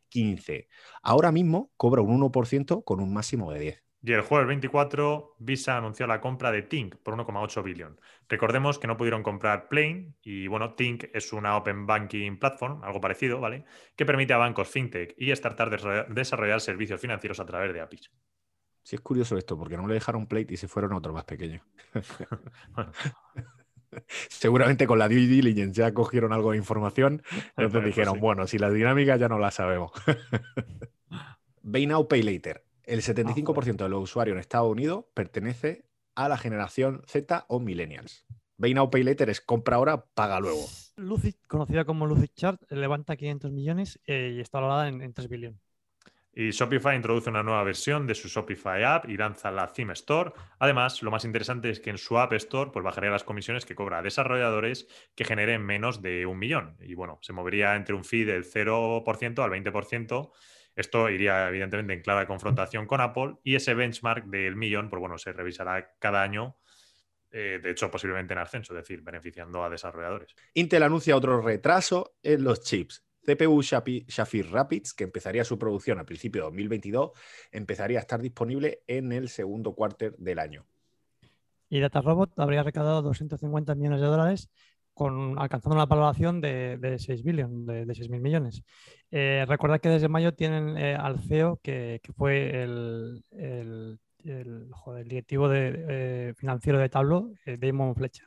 15. 0.08 0.68
Ahora 1.02 1.30
mismo 1.30 1.70
cobra 1.76 2.02
un 2.02 2.20
1% 2.20 2.82
con 2.84 3.00
un 3.00 3.12
máximo 3.14 3.52
de 3.52 3.60
10. 3.60 3.85
Y 4.06 4.12
el 4.12 4.20
jueves 4.20 4.46
24, 4.46 5.34
Visa 5.40 5.76
anunció 5.76 6.06
la 6.06 6.20
compra 6.20 6.52
de 6.52 6.62
Tink 6.62 6.94
por 6.94 7.16
1,8 7.16 7.64
billón. 7.64 8.00
Recordemos 8.28 8.78
que 8.78 8.86
no 8.86 8.96
pudieron 8.96 9.24
comprar 9.24 9.68
Plane 9.68 10.14
y 10.22 10.46
bueno, 10.46 10.74
Tink 10.74 11.06
es 11.12 11.32
una 11.32 11.56
Open 11.56 11.86
Banking 11.86 12.38
Platform, 12.38 12.84
algo 12.84 13.00
parecido, 13.00 13.40
¿vale? 13.40 13.64
Que 13.96 14.06
permite 14.06 14.32
a 14.32 14.36
bancos 14.36 14.68
fintech 14.68 15.12
y 15.18 15.34
startups 15.34 15.82
desarrollar 16.08 16.60
servicios 16.60 17.00
financieros 17.00 17.40
a 17.40 17.46
través 17.46 17.74
de 17.74 17.80
APIs. 17.80 18.12
Sí, 18.84 18.94
es 18.94 19.02
curioso 19.02 19.36
esto, 19.36 19.58
porque 19.58 19.76
no 19.76 19.88
le 19.88 19.94
dejaron 19.94 20.28
Plate 20.28 20.54
y 20.54 20.56
se 20.56 20.68
fueron 20.68 20.92
a 20.92 20.98
otro 20.98 21.12
más 21.12 21.24
pequeño. 21.24 21.64
Seguramente 24.28 24.86
con 24.86 25.00
la 25.00 25.08
due 25.08 25.26
diligence 25.26 25.80
ya 25.80 25.92
cogieron 25.92 26.32
algo 26.32 26.52
de 26.52 26.58
información, 26.58 27.24
entonces 27.56 27.84
dijeron, 27.84 28.20
bueno, 28.20 28.46
si 28.46 28.58
las 28.58 28.72
dinámicas 28.72 29.18
ya 29.18 29.28
no 29.28 29.40
las 29.40 29.54
sabemos. 29.54 29.90
Buy 31.62 31.88
Now, 31.88 32.06
Pay 32.06 32.22
Later. 32.22 32.65
El 32.86 33.02
75% 33.02 33.76
de 33.76 33.88
los 33.88 34.04
usuarios 34.04 34.34
en 34.34 34.40
Estados 34.40 34.70
Unidos 34.70 35.06
pertenece 35.12 35.84
a 36.14 36.28
la 36.28 36.38
generación 36.38 37.02
Z 37.06 37.44
o 37.48 37.58
millennials. 37.58 38.24
Buy 38.58 38.74
Now 38.74 38.90
Pay 38.90 39.02
Later 39.02 39.28
es 39.28 39.40
compra 39.40 39.76
ahora, 39.76 40.06
paga 40.06 40.38
luego. 40.38 40.64
Lucid, 40.96 41.34
conocida 41.48 41.84
como 41.84 42.06
Lucid 42.06 42.30
Chart, 42.34 42.62
levanta 42.70 43.16
500 43.16 43.50
millones 43.50 44.00
eh, 44.06 44.34
y 44.36 44.40
está 44.40 44.60
valorada 44.60 44.88
en, 44.88 45.12
3 45.12 45.28
billones. 45.28 45.60
Y 46.32 46.50
Shopify 46.50 46.94
introduce 46.94 47.28
una 47.28 47.42
nueva 47.42 47.64
versión 47.64 48.06
de 48.06 48.14
su 48.14 48.28
Shopify 48.28 48.84
App 48.84 49.08
y 49.08 49.16
lanza 49.16 49.50
la 49.50 49.72
Theme 49.72 49.94
Store. 49.94 50.32
Además, 50.60 51.02
lo 51.02 51.10
más 51.10 51.24
interesante 51.24 51.70
es 51.70 51.80
que 51.80 51.90
en 51.90 51.98
su 51.98 52.18
App 52.18 52.34
Store 52.34 52.70
pues, 52.72 52.84
bajaría 52.84 53.10
las 53.10 53.24
comisiones 53.24 53.66
que 53.66 53.74
cobra 53.74 53.98
a 53.98 54.02
desarrolladores 54.02 54.86
que 55.16 55.24
generen 55.24 55.66
menos 55.66 56.02
de 56.02 56.24
un 56.24 56.38
millón. 56.38 56.76
Y 56.80 56.94
bueno, 56.94 57.18
se 57.20 57.32
movería 57.32 57.74
entre 57.74 57.96
un 57.96 58.04
fee 58.04 58.24
del 58.24 58.44
0% 58.44 59.42
al 59.42 59.50
20% 59.50 60.30
esto 60.76 61.10
iría 61.10 61.48
evidentemente 61.48 61.94
en 61.94 62.02
clara 62.02 62.26
confrontación 62.26 62.86
con 62.86 63.00
Apple 63.00 63.36
y 63.42 63.56
ese 63.56 63.74
benchmark 63.74 64.26
del 64.26 64.54
millón, 64.54 64.88
pues 64.90 65.00
bueno, 65.00 65.18
se 65.18 65.32
revisará 65.32 65.96
cada 65.98 66.22
año 66.22 66.56
eh, 67.38 67.60
de 67.62 67.70
hecho, 67.70 67.90
posiblemente 67.90 68.32
en 68.32 68.38
ascenso, 68.38 68.72
es 68.72 68.82
decir, 68.82 69.02
beneficiando 69.02 69.62
a 69.62 69.68
desarrolladores. 69.68 70.34
Intel 70.54 70.82
anuncia 70.82 71.14
otro 71.14 71.42
retraso 71.42 72.14
en 72.22 72.44
los 72.44 72.62
chips. 72.62 73.04
CPU 73.26 73.60
Shafir 73.60 74.50
Rapids, 74.50 74.94
que 74.94 75.04
empezaría 75.04 75.44
su 75.44 75.58
producción 75.58 75.98
a 75.98 76.06
principios 76.06 76.44
de 76.44 76.46
2022, 76.46 77.10
empezaría 77.50 77.98
a 77.98 78.00
estar 78.00 78.22
disponible 78.22 78.84
en 78.86 79.12
el 79.12 79.28
segundo 79.28 79.74
cuarto 79.74 80.12
del 80.16 80.38
año. 80.38 80.64
Y 81.68 81.80
DataRobot 81.80 82.38
habría 82.38 82.62
recaudado 82.62 83.02
250 83.02 83.74
millones 83.74 84.00
de 84.00 84.06
dólares, 84.06 84.48
con, 84.96 85.38
alcanzando 85.38 85.74
una 85.74 85.84
valoración 85.84 86.40
de, 86.40 86.78
de 86.78 86.98
6 86.98 87.22
billones, 87.22 87.66
de, 87.66 87.84
de 87.84 87.94
6 87.94 88.08
mil 88.08 88.22
millones. 88.22 88.62
Eh, 89.10 89.44
recordad 89.46 89.78
que 89.78 89.90
desde 89.90 90.08
mayo 90.08 90.32
tienen 90.32 90.78
eh, 90.78 90.96
al 90.96 91.20
CEO, 91.20 91.60
que, 91.62 92.00
que 92.02 92.14
fue 92.14 92.62
el, 92.62 93.22
el, 93.30 93.98
el, 94.24 94.70
joder, 94.72 95.02
el 95.02 95.08
directivo 95.08 95.50
de, 95.50 95.84
eh, 95.88 96.34
financiero 96.38 96.78
de 96.78 96.88
Tableau, 96.88 97.34
eh, 97.44 97.58
Damon 97.60 97.94
Fletcher. 97.94 98.26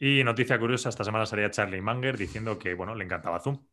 Y 0.00 0.24
noticia 0.24 0.58
curiosa, 0.58 0.88
esta 0.88 1.04
semana 1.04 1.24
salía 1.24 1.52
Charlie 1.52 1.80
Munger 1.80 2.18
diciendo 2.18 2.58
que, 2.58 2.74
bueno, 2.74 2.96
le 2.96 3.04
encantaba 3.04 3.38
Zoom. 3.38 3.64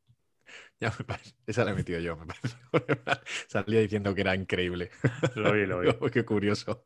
Ya 0.80 0.94
me 1.00 1.06
parece. 1.06 1.34
Esa 1.48 1.64
la 1.66 1.72
he 1.72 1.74
metido 1.74 2.00
yo, 2.00 2.16
me 2.16 2.28
parece. 2.28 2.58
Salía 3.48 3.80
diciendo 3.80 4.14
que 4.14 4.22
era 4.22 4.36
increíble. 4.36 4.92
Lo 5.36 5.54
vi, 5.54 5.66
lo 5.66 5.80
vi. 5.80 5.90
Qué 6.12 6.26
curioso. 6.26 6.84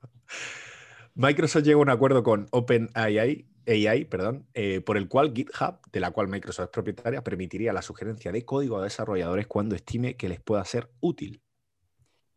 Microsoft 1.16 1.64
llegó 1.64 1.80
a 1.80 1.84
un 1.84 1.90
acuerdo 1.90 2.24
con 2.24 2.48
OpenAI 2.52 3.46
AI, 3.68 4.06
perdón, 4.06 4.46
eh, 4.54 4.82
por 4.82 4.98
el 4.98 5.08
cual 5.08 5.34
GitHub, 5.34 5.80
de 5.92 6.00
la 6.00 6.12
cual 6.12 6.28
Microsoft 6.28 6.66
es 6.66 6.72
propietaria, 6.72 7.24
permitiría 7.24 7.74
la 7.74 7.82
sugerencia 7.82 8.32
de 8.32 8.46
código 8.46 8.78
a 8.78 8.84
desarrolladores 8.84 9.48
cuando 9.48 9.76
estime 9.76 10.16
que 10.16 10.30
les 10.30 10.40
pueda 10.40 10.64
ser 10.66 10.90
útil. 11.00 11.42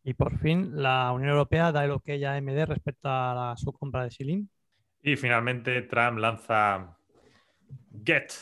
Y 0.04 0.14
por 0.14 0.38
fin 0.38 0.80
la 0.80 1.12
Unión 1.12 1.30
Europea 1.30 1.72
da 1.72 1.84
el 1.84 1.90
ok 1.90 2.08
a 2.24 2.36
AMD 2.36 2.66
respecto 2.66 3.08
a 3.08 3.34
la, 3.34 3.56
su 3.56 3.72
compra 3.72 4.04
de 4.04 4.10
Silin. 4.10 4.48
Y 5.02 5.16
finalmente 5.16 5.82
Trump 5.82 6.18
lanza 6.18 6.96
Get. 8.04 8.32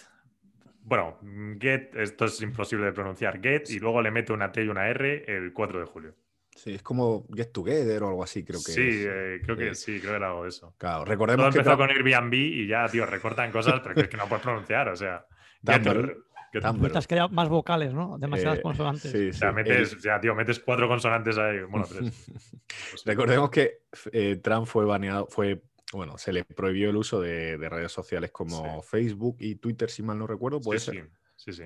Bueno, 0.83 1.19
Get, 1.59 1.97
esto 1.97 2.27
es 2.27 2.41
imposible 2.43 2.87
de 2.87 2.93
pronunciar, 2.93 3.41
Get, 3.41 3.71
y 3.71 3.81
luego 3.81 4.01
le 4.01 4.13
mete 4.13 4.33
una 4.33 4.53
T 4.53 4.63
y 4.65 4.69
una 4.69 4.89
R 4.89 5.25
el 5.27 5.53
4 5.53 5.81
de 5.81 5.87
julio. 5.87 6.15
Sí, 6.57 6.75
es 6.75 6.83
como 6.83 7.27
Get 7.35 7.53
Together 7.53 8.03
o 8.03 8.09
algo 8.09 8.23
así, 8.25 8.43
creo 8.43 8.59
que 8.65 8.73
Sí, 8.73 8.81
es. 8.89 9.07
eh, 9.09 9.41
creo 9.45 9.57
que 9.57 9.69
Eh, 9.69 9.75
sí, 9.75 10.01
creo 10.01 10.13
que 10.13 10.17
era 10.17 10.29
algo 10.29 10.43
de 10.45 10.49
eso. 10.49 10.75
Claro, 10.79 10.99
Todo 11.01 11.05
recordemos 11.05 11.55
que 11.55 11.59
empezó 11.59 11.77
con 11.77 11.91
Airbnb 11.91 12.35
y 12.35 12.67
ya, 12.67 12.89
tío, 12.89 13.07
recortan 13.07 13.53
cosas, 13.53 13.81
pero 13.83 13.95
que 13.95 14.01
es 14.03 14.09
que 14.09 14.17
no 14.17 14.27
puedes 14.27 14.43
pronunciar, 14.43 14.89
o 14.89 14.97
sea. 14.97 15.27
Get- 15.63 15.83
Tumblr. 15.85 16.17
Get- 16.53 16.63
Tumblr. 16.63 16.81
Mientras 16.81 17.07
que 17.07 17.15
haya 17.15 17.29
más 17.29 17.49
vocales, 17.51 17.93
¿no? 17.93 18.17
Demasiadas 18.19 18.59
Eh, 18.59 18.63
consonantes. 18.63 19.03
sí, 19.13 19.29
O 19.29 19.33
sí, 19.33 19.39
sea, 19.39 19.53
metes, 19.53 19.95
o 19.95 19.99
sea, 20.01 20.19
tío, 20.21 20.35
metes 20.35 20.59
cuatro 20.61 20.89
consonantes 20.89 21.37
ahí. 21.39 21.61
Bueno, 21.69 21.87
tres. 21.87 22.01
Pues 22.91 23.03
sí. 23.03 23.09
Recordemos 23.11 23.51
que 23.51 23.83
eh, 24.13 24.37
Trump 24.43 24.67
fue 24.67 24.85
baneado, 24.85 25.27
fue, 25.29 25.63
bueno, 25.93 26.17
se 26.19 26.33
le 26.33 26.45
prohibió 26.45 26.91
el 26.91 26.97
uso 26.97 27.21
de, 27.21 27.59
de 27.59 27.69
redes 27.69 27.93
sociales 27.93 28.31
como 28.33 28.83
Facebook 28.83 29.37
y 29.41 29.57
Twitter, 29.57 29.89
si 29.91 30.03
mal 30.03 30.19
no 30.19 30.27
recuerdo, 30.27 30.59
Sí, 30.61 30.65
pues, 30.65 30.83
sí, 30.85 31.01
sí, 31.37 31.53
sí. 31.53 31.65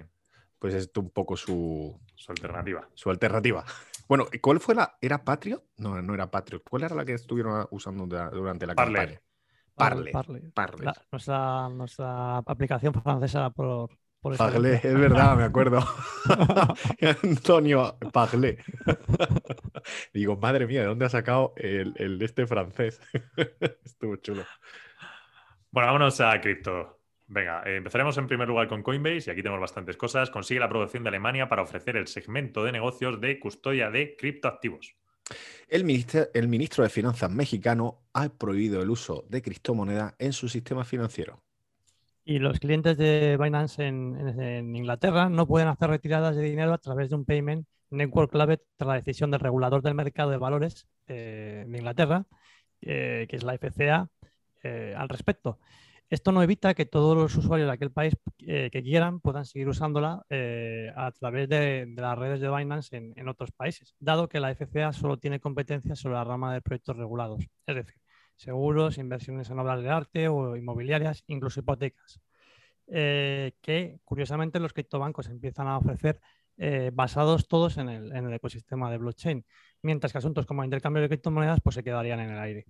pues 0.59 0.75
es 0.75 0.91
un 0.97 1.09
poco 1.11 1.37
su, 1.37 1.99
Su 2.17 2.33
alternativa. 2.33 2.87
su 2.95 3.09
alternativa. 3.11 3.65
Bueno, 4.11 4.27
¿y 4.33 4.41
¿cuál 4.41 4.59
fue 4.59 4.75
la? 4.75 4.99
¿Era 5.01 5.25
Patriot? 5.25 5.63
No, 5.77 6.03
no 6.03 6.15
era 6.15 6.29
Patriot. 6.29 6.65
¿Cuál 6.69 6.83
era 6.83 6.97
la 6.97 7.05
que 7.05 7.13
estuvieron 7.13 7.65
usando 7.71 8.09
durante 8.33 8.67
la 8.67 8.75
Parler. 8.75 8.97
campaña? 8.97 9.23
Parler. 9.77 10.13
Parler. 10.53 10.85
La- 10.85 10.97
nuestra, 11.13 11.69
nuestra 11.69 12.39
aplicación 12.39 12.93
francesa 12.93 13.51
por, 13.51 13.89
excelencia. 14.25 14.91
es 14.91 14.99
verdad, 14.99 15.37
me 15.37 15.45
acuerdo. 15.45 15.79
Antonio 17.23 17.99
Parler. 18.13 18.59
Digo, 20.13 20.37
madre 20.37 20.67
mía, 20.67 20.81
¿de 20.81 20.87
dónde 20.89 21.05
ha 21.05 21.09
sacado 21.09 21.53
el, 21.57 21.95
el 21.97 22.21
este 22.21 22.49
francés? 22.49 23.01
Estuvo 23.85 24.17
chulo. 24.17 24.43
Bueno, 25.71 25.87
vámonos 25.87 26.21
a 26.21 26.41
cripto. 26.41 27.00
Venga, 27.33 27.63
eh, 27.65 27.77
empezaremos 27.77 28.19
en 28.19 28.27
primer 28.27 28.49
lugar 28.49 28.67
con 28.67 28.83
Coinbase 28.83 29.31
y 29.31 29.31
aquí 29.31 29.41
tenemos 29.43 29.61
bastantes 29.61 29.97
cosas. 29.97 30.31
Consigue 30.31 30.59
la 30.59 30.67
aprobación 30.67 31.05
de 31.05 31.11
Alemania 31.11 31.49
para 31.49 31.63
ofrecer 31.63 31.97
el 31.97 32.09
segmento 32.09 32.65
de 32.65 32.73
negocios 32.73 33.21
de 33.21 33.39
custodia 33.39 33.89
de 33.89 34.17
criptoactivos. 34.17 34.97
El 35.69 35.85
ministro, 35.85 36.27
el 36.35 36.49
ministro 36.49 36.83
de 36.83 36.91
Finanzas 36.91 37.31
mexicano 37.31 38.01
ha 38.15 38.29
prohibido 38.31 38.83
el 38.83 38.91
uso 38.91 39.25
de 39.29 39.43
criptomoneda 39.43 40.17
en 40.19 40.33
su 40.33 40.49
sistema 40.49 40.85
financiero. 40.85 41.41
Y 42.25 42.41
los 42.41 42.59
clientes 42.59 42.97
de 42.99 43.39
Binance 43.41 43.87
en, 43.87 44.17
en- 44.19 44.41
en 44.43 44.75
Inglaterra 44.77 45.29
no 45.29 45.47
pueden 45.47 45.69
hacer 45.69 45.89
retiradas 45.89 46.35
de 46.35 46.43
dinero 46.43 46.73
a 46.73 46.79
través 46.79 47.11
de 47.11 47.15
un 47.15 47.25
payment 47.25 47.65
network 47.91 48.33
clave 48.33 48.59
tras 48.77 48.89
la 48.89 48.95
decisión 48.95 49.31
del 49.31 49.39
regulador 49.41 49.83
del 49.83 49.95
mercado 49.95 50.31
de 50.31 50.37
valores 50.37 50.89
eh, 51.07 51.65
de 51.67 51.79
Inglaterra, 51.79 52.25
eh, 52.83 53.27
que 53.29 53.37
es 53.37 53.45
la 53.45 53.55
FCA, 53.55 54.09
eh, 54.65 54.95
al 54.97 55.09
respecto. 55.09 55.59
Esto 56.11 56.33
no 56.33 56.43
evita 56.43 56.75
que 56.75 56.87
todos 56.87 57.17
los 57.17 57.37
usuarios 57.37 57.69
de 57.69 57.73
aquel 57.73 57.93
país 57.93 58.17
eh, 58.41 58.69
que 58.73 58.83
quieran 58.83 59.21
puedan 59.21 59.45
seguir 59.45 59.69
usándola 59.69 60.27
eh, 60.29 60.93
a 60.97 61.13
través 61.13 61.49
de, 61.49 61.87
las 61.97 62.19
redes 62.19 62.41
de 62.41 62.51
Binance 62.51 62.97
en, 62.97 63.29
otros 63.29 63.53
países, 63.53 63.95
dado 64.01 64.29
que 64.29 64.41
la 64.41 64.51
FCA 64.51 64.93
solo 64.93 65.19
tiene 65.19 65.39
competencia 65.39 65.95
sobre 65.95 66.17
la 66.17 66.25
rama 66.25 66.53
de 66.53 66.63
proyectos 66.63 66.97
regulados, 66.97 67.47
es 67.65 67.77
decir, 67.77 67.95
seguros, 68.35 68.99
inversiones 68.99 69.51
en 69.51 69.61
obras 69.61 69.83
de 69.83 69.89
arte 69.89 70.27
o 70.27 70.57
inmobiliarias, 70.57 71.23
incluso 71.29 71.61
hipotecas, 71.61 72.21
eh, 72.89 73.53
que 73.63 74.01
curiosamente 74.05 74.59
los 74.59 74.73
criptobancos 74.73 75.29
empiezan 75.29 75.69
a 75.69 75.79
ofrecer 75.79 76.21
basados 76.93 77.49
todos 77.49 77.79
en 77.79 77.89
el, 77.89 78.15
en 78.15 78.27
el 78.27 78.35
ecosistema 78.35 78.91
de 78.91 78.99
blockchain, 78.99 79.47
mientras 79.81 80.13
que 80.13 80.19
asuntos 80.19 80.45
como 80.45 80.63
intercambio 80.63 81.01
de 81.01 81.09
criptomonedas 81.09 81.61
pues 81.63 81.75
se 81.75 81.83
quedarían 81.83 82.21
en 82.21 82.31
el 82.31 82.39
aire. 82.39 82.67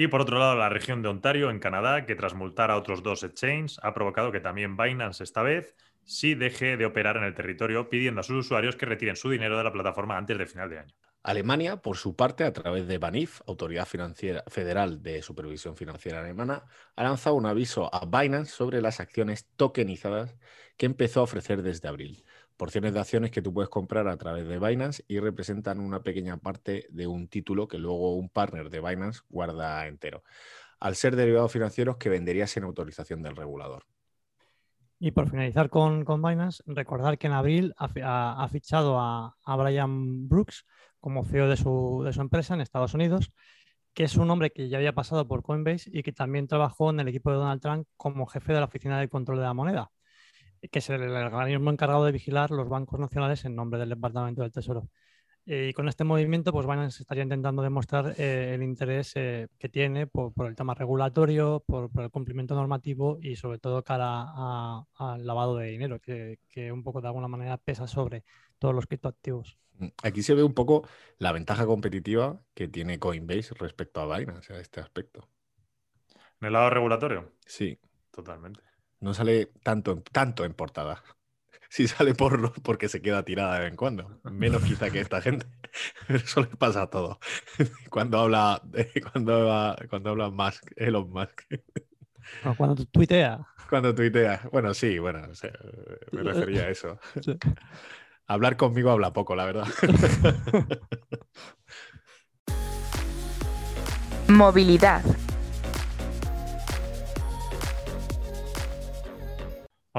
Y 0.00 0.08
por 0.08 0.22
otro 0.22 0.38
lado, 0.38 0.56
la 0.56 0.70
región 0.70 1.02
de 1.02 1.10
Ontario, 1.10 1.50
en 1.50 1.58
Canadá, 1.58 2.06
que 2.06 2.14
tras 2.14 2.32
multar 2.32 2.70
a 2.70 2.78
otros 2.78 3.02
dos 3.02 3.22
exchanges, 3.22 3.78
ha 3.82 3.92
provocado 3.92 4.32
que 4.32 4.40
también 4.40 4.74
Binance 4.74 5.22
esta 5.22 5.42
vez 5.42 5.74
sí 6.04 6.34
deje 6.34 6.78
de 6.78 6.86
operar 6.86 7.18
en 7.18 7.24
el 7.24 7.34
territorio, 7.34 7.90
pidiendo 7.90 8.22
a 8.22 8.24
sus 8.24 8.46
usuarios 8.46 8.76
que 8.76 8.86
retiren 8.86 9.14
su 9.14 9.28
dinero 9.28 9.58
de 9.58 9.64
la 9.64 9.72
plataforma 9.72 10.16
antes 10.16 10.38
de 10.38 10.46
final 10.46 10.70
de 10.70 10.78
año. 10.78 10.94
Alemania, 11.22 11.82
por 11.82 11.98
su 11.98 12.16
parte, 12.16 12.44
a 12.44 12.52
través 12.54 12.88
de 12.88 12.96
BANIF, 12.96 13.42
Autoridad 13.46 13.84
Financiera 13.84 14.42
Federal 14.46 15.02
de 15.02 15.20
Supervisión 15.20 15.76
Financiera 15.76 16.20
Alemana, 16.20 16.64
ha 16.96 17.04
lanzado 17.04 17.36
un 17.36 17.44
aviso 17.44 17.94
a 17.94 18.06
Binance 18.06 18.52
sobre 18.52 18.80
las 18.80 19.00
acciones 19.00 19.50
tokenizadas 19.56 20.34
que 20.78 20.86
empezó 20.86 21.20
a 21.20 21.24
ofrecer 21.24 21.60
desde 21.60 21.88
abril. 21.88 22.24
Porciones 22.60 22.92
de 22.92 23.00
acciones 23.00 23.30
que 23.30 23.40
tú 23.40 23.54
puedes 23.54 23.70
comprar 23.70 24.06
a 24.06 24.18
través 24.18 24.46
de 24.46 24.58
Binance 24.58 25.02
y 25.08 25.18
representan 25.18 25.80
una 25.80 26.02
pequeña 26.02 26.36
parte 26.36 26.84
de 26.90 27.06
un 27.06 27.26
título 27.26 27.66
que 27.66 27.78
luego 27.78 28.14
un 28.16 28.28
partner 28.28 28.68
de 28.68 28.80
Binance 28.80 29.20
guarda 29.30 29.86
entero. 29.86 30.22
Al 30.78 30.94
ser 30.94 31.16
derivados 31.16 31.50
financieros 31.50 31.96
que 31.96 32.10
venderías 32.10 32.50
sin 32.50 32.64
autorización 32.64 33.22
del 33.22 33.34
regulador. 33.34 33.84
Y 34.98 35.12
por 35.12 35.30
finalizar 35.30 35.70
con, 35.70 36.04
con 36.04 36.20
Binance, 36.20 36.62
recordar 36.66 37.16
que 37.16 37.28
en 37.28 37.32
abril 37.32 37.72
ha- 37.78 38.44
ha 38.44 38.48
fichado 38.48 39.00
a, 39.00 39.34
a 39.42 39.56
Brian 39.56 40.28
Brooks 40.28 40.66
como 41.00 41.24
CEO 41.24 41.48
de 41.48 41.56
su, 41.56 42.02
de 42.04 42.12
su 42.12 42.20
empresa 42.20 42.52
en 42.52 42.60
Estados 42.60 42.92
Unidos, 42.92 43.32
que 43.94 44.04
es 44.04 44.16
un 44.16 44.30
hombre 44.30 44.50
que 44.52 44.68
ya 44.68 44.76
había 44.76 44.92
pasado 44.94 45.26
por 45.26 45.42
Coinbase 45.42 45.88
y 45.94 46.02
que 46.02 46.12
también 46.12 46.46
trabajó 46.46 46.90
en 46.90 47.00
el 47.00 47.08
equipo 47.08 47.30
de 47.30 47.38
Donald 47.38 47.62
Trump 47.62 47.86
como 47.96 48.26
jefe 48.26 48.52
de 48.52 48.58
la 48.60 48.66
Oficina 48.66 49.00
de 49.00 49.08
Control 49.08 49.38
de 49.38 49.44
la 49.44 49.54
Moneda, 49.54 49.90
que 50.70 50.78
es 50.80 50.90
el 50.90 51.02
organismo 51.02 51.70
encargado 51.70 52.04
de 52.04 52.12
vigilar 52.12 52.50
los 52.50 52.68
bancos 52.68 52.98
nacionales 53.00 53.44
en 53.44 53.54
nombre 53.56 53.78
del 53.80 53.90
Departamento 53.90 54.42
del 54.42 54.52
Tesoro. 54.52 54.88
Y 55.44 55.72
con 55.72 55.88
este 55.88 56.04
movimiento, 56.04 56.52
pues 56.52 56.66
Binance 56.66 57.02
estaría 57.02 57.24
intentando 57.24 57.62
demostrar 57.62 58.14
eh, 58.18 58.54
el 58.54 58.62
interés 58.62 59.12
eh, 59.16 59.48
que 59.58 59.68
tiene 59.68 60.06
por, 60.06 60.32
por 60.32 60.46
el 60.46 60.54
tema 60.54 60.74
regulatorio, 60.74 61.64
por, 61.66 61.90
por 61.90 62.04
el 62.04 62.10
cumplimiento 62.10 62.54
normativo 62.54 63.18
y 63.20 63.36
sobre 63.36 63.58
todo 63.58 63.82
cara 63.82 64.06
a- 64.26 64.84
al 64.96 65.26
lavado 65.26 65.56
de 65.56 65.68
dinero, 65.68 65.98
que, 66.00 66.38
que 66.48 66.70
un 66.70 66.82
poco 66.84 67.00
de 67.00 67.08
alguna 67.08 67.26
manera 67.28 67.56
pesa 67.56 67.86
sobre 67.88 68.24
todos 68.58 68.74
los 68.74 68.86
criptoactivos. 68.86 69.58
Aquí 70.02 70.22
se 70.22 70.34
ve 70.34 70.42
un 70.42 70.52
poco 70.54 70.86
la 71.18 71.32
ventaja 71.32 71.66
competitiva 71.66 72.40
que 72.54 72.68
tiene 72.68 72.98
Coinbase 72.98 73.54
respecto 73.54 74.00
a 74.00 74.18
Binance 74.18 74.52
en 74.52 74.60
este 74.60 74.80
aspecto. 74.80 75.26
En 76.40 76.46
el 76.48 76.52
lado 76.52 76.70
regulatorio, 76.70 77.32
Sí, 77.46 77.78
totalmente. 78.10 78.60
No 79.00 79.14
sale 79.14 79.46
tanto, 79.62 79.92
en- 79.92 80.02
tanto 80.02 80.44
en 80.44 80.54
portada. 80.54 81.02
Sí 81.72 81.86
sale 81.86 82.14
por, 82.16 82.60
porque 82.62 82.88
se 82.88 83.00
queda 83.00 83.24
tirada 83.24 83.54
de 83.54 83.60
vez 83.60 83.70
en 83.70 83.76
cuando. 83.76 84.20
Menos 84.24 84.62
quizá 84.64 84.90
que 84.90 84.98
esta 85.00 85.20
gente. 85.22 85.46
Pero 86.08 86.18
eso 86.18 86.40
le 86.40 86.48
pasa 86.48 86.82
a 86.82 86.90
todo. 86.90 87.20
Cuando 87.90 88.18
habla, 88.18 88.60
cuando 89.12 89.34
habla, 89.36 89.76
cuando 89.88 90.10
habla 90.10 90.30
Musk, 90.30 90.64
Elon 90.74 91.08
Musk. 91.10 91.42
Bueno, 92.42 92.56
cuando 92.56 92.74
tu- 92.74 92.86
tuitea, 92.86 93.46
Cuando 93.68 93.94
tuitea. 93.94 94.48
Bueno, 94.50 94.74
sí, 94.74 94.98
bueno, 94.98 95.22
o 95.30 95.34
sea, 95.36 95.52
me 96.10 96.22
refería 96.24 96.62
a 96.64 96.70
eso. 96.70 96.98
Sí. 97.22 97.38
Hablar 98.26 98.56
conmigo 98.56 98.90
habla 98.90 99.12
poco, 99.12 99.36
la 99.36 99.44
verdad. 99.44 99.66
Movilidad. 104.28 105.02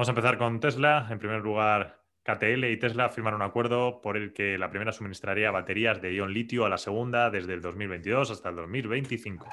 Vamos 0.01 0.09
a 0.09 0.13
empezar 0.13 0.39
con 0.39 0.59
Tesla. 0.59 1.07
En 1.11 1.19
primer 1.19 1.41
lugar, 1.41 2.01
KTL 2.23 2.65
y 2.65 2.77
Tesla 2.77 3.09
firman 3.09 3.35
un 3.35 3.43
acuerdo 3.43 4.01
por 4.01 4.17
el 4.17 4.33
que 4.33 4.57
la 4.57 4.71
primera 4.71 4.93
suministraría 4.93 5.51
baterías 5.51 6.01
de 6.01 6.15
ion 6.15 6.33
litio 6.33 6.65
a 6.65 6.69
la 6.69 6.79
segunda 6.79 7.29
desde 7.29 7.53
el 7.53 7.61
2022 7.61 8.31
hasta 8.31 8.49
el 8.49 8.55
2025. 8.55 9.47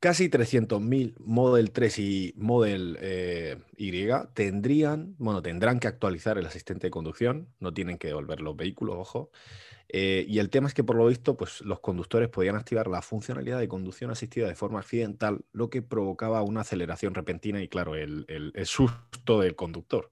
Casi 0.00 0.28
300.000 0.28 1.14
Model 1.20 1.70
3 1.70 1.98
y 1.98 2.34
Model 2.36 2.98
eh, 3.00 3.58
Y 3.76 3.92
tendrían, 4.34 5.14
bueno, 5.18 5.42
tendrán 5.42 5.80
que 5.80 5.88
actualizar 5.88 6.38
el 6.38 6.46
asistente 6.46 6.86
de 6.88 6.90
conducción, 6.90 7.48
no 7.60 7.72
tienen 7.72 7.98
que 7.98 8.08
devolver 8.08 8.40
los 8.40 8.56
vehículos, 8.56 8.96
ojo. 8.98 9.30
Eh, 9.88 10.24
y 10.28 10.40
el 10.40 10.50
tema 10.50 10.68
es 10.68 10.74
que 10.74 10.82
por 10.82 10.96
lo 10.96 11.06
visto, 11.06 11.36
pues 11.36 11.60
los 11.60 11.80
conductores 11.80 12.28
podían 12.28 12.56
activar 12.56 12.88
la 12.88 13.02
funcionalidad 13.02 13.58
de 13.58 13.68
conducción 13.68 14.10
asistida 14.10 14.48
de 14.48 14.54
forma 14.56 14.80
accidental, 14.80 15.44
lo 15.52 15.70
que 15.70 15.82
provocaba 15.82 16.42
una 16.42 16.62
aceleración 16.62 17.14
repentina 17.14 17.62
y, 17.62 17.68
claro, 17.68 17.94
el, 17.94 18.26
susto 18.64 19.40
del 19.40 19.54
conductor. 19.54 20.10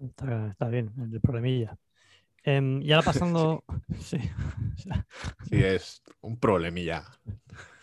Está, 0.00 0.68
bien, 0.68 0.90
el 0.98 1.20
problemilla. 1.20 1.76
Em, 2.44 2.82
y 2.82 2.92
ahora 2.92 3.04
pasando. 3.12 3.64
sí. 4.00 4.18
sí. 5.48 5.62
es 5.62 6.02
un 6.22 6.38
problemilla. 6.38 7.04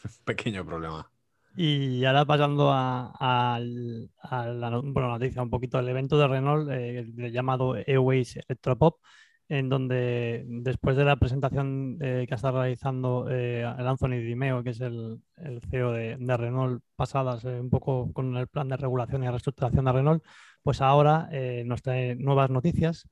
Pequeño 0.25 0.65
problema. 0.65 1.09
Y 1.55 2.05
ahora 2.05 2.25
pasando 2.25 2.69
a, 2.71 3.59
la 3.59 4.69
noticia, 4.69 5.41
un 5.41 5.49
poquito 5.49 5.77
del 5.77 5.89
evento 5.89 6.17
de 6.17 6.27
Renault, 6.27 6.69
eh, 6.71 7.05
llamado 7.31 7.75
Airways 7.75 8.37
Electropop, 8.37 9.01
en 9.49 9.67
donde 9.67 10.45
después 10.47 10.95
de 10.95 11.05
la 11.05 11.17
presentación 11.17 11.97
eh, 12.01 12.25
que 12.29 12.35
está 12.35 12.51
realizando 12.51 13.27
eh, 13.29 13.61
el 13.61 13.87
Anthony 13.87 14.21
Dimeo, 14.21 14.63
que 14.63 14.69
es 14.69 14.79
el, 14.79 15.21
CEO 15.69 15.91
de, 15.91 16.37
Renault, 16.37 16.83
pasadas 16.95 17.43
un 17.43 17.69
poco 17.69 18.13
con 18.13 18.37
el 18.37 18.47
plan 18.47 18.69
de 18.69 18.77
regulación 18.77 19.23
y 19.23 19.29
reestructuración 19.29 19.85
de 19.85 19.91
Renault, 19.91 20.23
pues 20.61 20.81
ahora 20.81 21.29
nos 21.65 21.81
trae 21.81 22.15
nuevas 22.15 22.49
noticias 22.49 23.09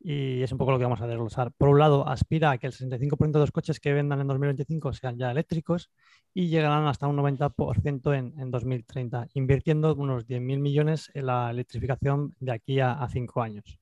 y 0.00 0.42
es 0.42 0.52
un 0.52 0.58
poco 0.58 0.72
lo 0.72 0.78
que 0.78 0.84
vamos 0.84 1.00
a 1.00 1.06
desglosar. 1.06 1.52
Por 1.52 1.68
un 1.68 1.78
lado, 1.78 2.08
aspira 2.08 2.52
a 2.52 2.58
que 2.58 2.66
el 2.66 2.72
65% 2.72 3.32
de 3.32 3.38
los 3.40 3.50
coches 3.50 3.80
que 3.80 3.92
vendan 3.92 4.20
en 4.20 4.28
2025 4.28 4.92
sean 4.92 5.18
ya 5.18 5.30
eléctricos 5.30 5.90
y 6.32 6.48
llegarán 6.48 6.86
hasta 6.86 7.08
un 7.08 7.16
90% 7.16 8.16
en, 8.16 8.38
en, 8.38 8.50
2030, 8.50 9.28
invirtiendo 9.34 9.94
unos 9.94 10.26
10.000 10.26 10.58
millones 10.58 11.10
en 11.14 11.26
la 11.26 11.50
electrificación 11.50 12.34
de 12.38 12.52
aquí 12.52 12.80
a, 12.80 13.06
cinco 13.10 13.42
años. 13.42 13.78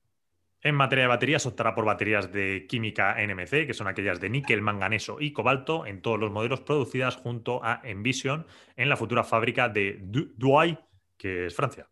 En 0.61 0.73
materia 0.73 1.03
de 1.03 1.09
baterías, 1.09 1.45
optará 1.45 1.75
por 1.75 1.85
baterías 1.85 2.31
de 2.31 2.65
química 2.67 3.15
NMC, 3.19 3.67
que 3.67 3.73
son 3.73 3.87
aquellas 3.87 4.19
de 4.19 4.29
níquel, 4.29 4.61
manganeso 4.61 5.17
y 5.19 5.31
cobalto, 5.31 5.85
en 5.85 6.01
todos 6.01 6.19
los 6.19 6.31
modelos 6.31 6.61
producidas 6.61 7.15
junto 7.15 7.63
a 7.63 7.79
Envision 7.83 8.47
en 8.75 8.89
la 8.89 8.97
futura 8.97 9.23
fábrica 9.23 9.69
de 9.69 9.99
Douai, 10.35 10.79
que 11.15 11.45
es 11.45 11.55
Francia. 11.55 11.87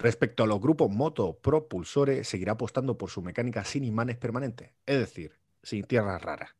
Respecto 0.00 0.44
a 0.44 0.46
los 0.46 0.60
grupos 0.60 0.90
moto 0.90 1.38
propulsores, 1.42 2.26
seguirá 2.26 2.52
apostando 2.52 2.96
por 2.96 3.10
su 3.10 3.20
mecánica 3.20 3.64
sin 3.64 3.84
imanes 3.84 4.16
permanentes, 4.16 4.70
es 4.86 4.98
decir, 4.98 5.32
sin 5.62 5.84
tierras 5.84 6.22
raras. 6.22 6.56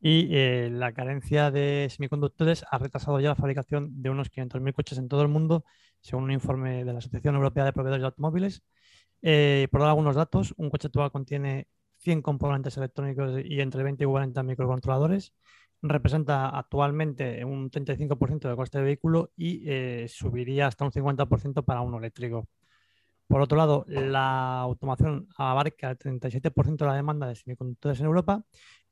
Y 0.00 0.28
eh, 0.32 0.68
la 0.68 0.92
carencia 0.92 1.52
de 1.52 1.86
semiconductores 1.90 2.64
ha 2.68 2.78
retrasado 2.78 3.20
ya 3.20 3.28
la 3.28 3.34
fabricación 3.36 4.02
de 4.02 4.10
unos 4.10 4.32
500.000 4.32 4.72
coches 4.72 4.98
en 4.98 5.08
todo 5.08 5.22
el 5.22 5.28
mundo, 5.28 5.64
según 6.00 6.24
un 6.24 6.32
informe 6.32 6.84
de 6.84 6.92
la 6.92 6.98
Asociación 6.98 7.36
Europea 7.36 7.64
de 7.64 7.72
Proveedores 7.72 8.02
de 8.02 8.06
Automóviles. 8.06 8.62
Eh, 9.22 9.68
por 9.70 9.80
dar 9.80 9.90
algunos 9.90 10.16
datos, 10.16 10.54
un 10.56 10.70
coche 10.70 10.88
actual 10.88 11.12
contiene 11.12 11.68
100 11.98 12.22
componentes 12.22 12.76
electrónicos 12.76 13.40
y 13.44 13.60
entre 13.60 13.84
20 13.84 14.02
y 14.02 14.06
40 14.08 14.42
microcontroladores 14.42 15.34
representa 15.82 16.48
actualmente 16.48 17.44
un 17.44 17.70
35% 17.70 18.48
del 18.48 18.56
coste 18.56 18.78
del 18.78 18.86
vehículo 18.86 19.30
y 19.36 19.62
eh, 19.66 20.06
subiría 20.08 20.66
hasta 20.66 20.84
un 20.84 20.90
50% 20.90 21.64
para 21.64 21.80
uno 21.80 21.98
eléctrico. 21.98 22.48
Por 23.26 23.42
otro 23.42 23.58
lado, 23.58 23.84
la 23.88 24.60
automación 24.60 25.28
abarca 25.36 25.90
el 25.90 25.98
37% 25.98 26.76
de 26.76 26.86
la 26.86 26.94
demanda 26.94 27.26
de 27.26 27.34
semiconductores 27.34 28.00
en 28.00 28.06
Europa 28.06 28.42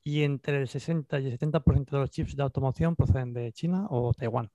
y 0.05 0.23
entre 0.23 0.61
el 0.61 0.69
60 0.69 1.21
y 1.21 1.27
el 1.27 1.39
70% 1.39 1.91
de 1.91 1.99
los 1.99 2.11
chips 2.11 2.37
de 2.37 2.43
automoción 2.43 2.95
proceden 2.95 3.33
de 3.33 3.51
China 3.53 3.87
o 3.89 4.13
Taiwán. 4.13 4.51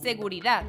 Seguridad. 0.00 0.64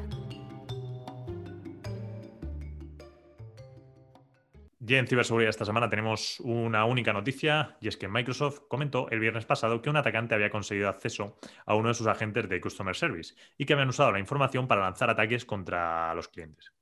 Y 4.86 4.96
en 4.96 5.06
ciberseguridad 5.06 5.48
esta 5.48 5.64
semana 5.64 5.88
tenemos 5.88 6.40
una 6.40 6.84
única 6.84 7.14
noticia 7.14 7.78
y 7.80 7.88
es 7.88 7.96
que 7.96 8.06
Microsoft 8.06 8.60
comentó 8.68 9.08
el 9.08 9.18
viernes 9.18 9.46
pasado 9.46 9.80
que 9.80 9.88
un 9.88 9.96
atacante 9.96 10.34
había 10.34 10.50
conseguido 10.50 10.90
acceso 10.90 11.38
a 11.64 11.74
uno 11.74 11.88
de 11.88 11.94
sus 11.94 12.06
agentes 12.06 12.50
de 12.50 12.60
Customer 12.60 12.94
Service 12.94 13.34
y 13.56 13.64
que 13.64 13.72
habían 13.72 13.88
usado 13.88 14.12
la 14.12 14.18
información 14.18 14.68
para 14.68 14.82
lanzar 14.82 15.08
ataques 15.08 15.46
contra 15.46 16.14
los 16.14 16.28
clientes. 16.28 16.74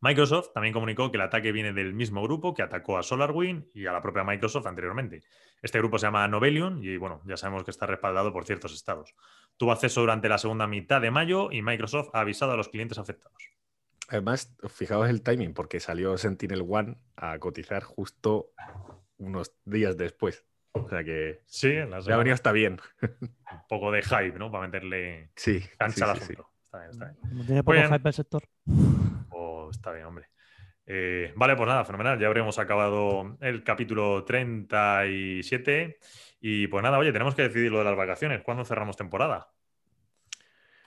Microsoft 0.00 0.54
también 0.54 0.72
comunicó 0.72 1.10
que 1.10 1.18
el 1.18 1.22
ataque 1.22 1.52
viene 1.52 1.74
del 1.74 1.92
mismo 1.92 2.22
grupo 2.22 2.54
que 2.54 2.62
atacó 2.62 2.96
a 2.96 3.02
SolarWind 3.02 3.66
y 3.74 3.84
a 3.84 3.92
la 3.92 4.00
propia 4.00 4.24
Microsoft 4.24 4.66
anteriormente. 4.66 5.22
Este 5.60 5.78
grupo 5.78 5.98
se 5.98 6.06
llama 6.06 6.26
Novelion 6.26 6.82
y 6.82 6.96
bueno, 6.96 7.20
ya 7.26 7.36
sabemos 7.36 7.64
que 7.64 7.70
está 7.70 7.84
respaldado 7.84 8.32
por 8.32 8.46
ciertos 8.46 8.72
estados. 8.72 9.14
Tuvo 9.58 9.72
acceso 9.72 10.00
durante 10.00 10.30
la 10.30 10.38
segunda 10.38 10.66
mitad 10.66 11.02
de 11.02 11.10
mayo 11.10 11.52
y 11.52 11.60
Microsoft 11.60 12.08
ha 12.14 12.20
avisado 12.20 12.52
a 12.52 12.56
los 12.56 12.70
clientes 12.70 12.96
afectados. 12.96 13.59
Además, 14.10 14.52
fijaos 14.68 15.08
el 15.08 15.22
timing, 15.22 15.54
porque 15.54 15.78
salió 15.78 16.18
Sentinel 16.18 16.64
One 16.68 16.96
a 17.14 17.38
cotizar 17.38 17.84
justo 17.84 18.50
unos 19.18 19.54
días 19.64 19.96
después. 19.96 20.44
O 20.72 20.88
sea 20.88 21.04
que 21.04 21.42
sí, 21.46 21.74
la 21.74 22.00
venido 22.16 22.34
hasta 22.34 22.50
bien. 22.50 22.80
Un 23.20 23.68
poco 23.68 23.92
de 23.92 24.02
hype, 24.02 24.36
¿no? 24.36 24.50
Para 24.50 24.66
meterle 24.66 25.30
sí, 25.36 25.62
cancha 25.78 26.06
al 26.06 26.10
asunto. 26.18 26.50
Está 26.64 26.78
bien, 26.78 26.90
está 26.90 27.04
bien. 27.04 27.46
Tiene 27.46 27.62
poco 27.62 27.78
hype 27.78 28.08
el 28.08 28.12
sector. 28.12 28.42
Oh, 29.30 29.68
está 29.70 29.92
bien, 29.92 30.06
hombre. 30.06 30.26
Eh, 30.86 31.32
vale, 31.36 31.54
pues 31.54 31.68
nada, 31.68 31.84
fenomenal. 31.84 32.18
Ya 32.18 32.26
habríamos 32.26 32.58
acabado 32.58 33.36
el 33.40 33.62
capítulo 33.62 34.24
37. 34.24 36.00
Y 36.40 36.66
pues 36.66 36.82
nada, 36.82 36.98
oye, 36.98 37.12
tenemos 37.12 37.36
que 37.36 37.42
decidir 37.42 37.70
lo 37.70 37.78
de 37.78 37.84
las 37.84 37.96
vacaciones. 37.96 38.42
¿Cuándo 38.42 38.64
cerramos 38.64 38.96
temporada? 38.96 39.52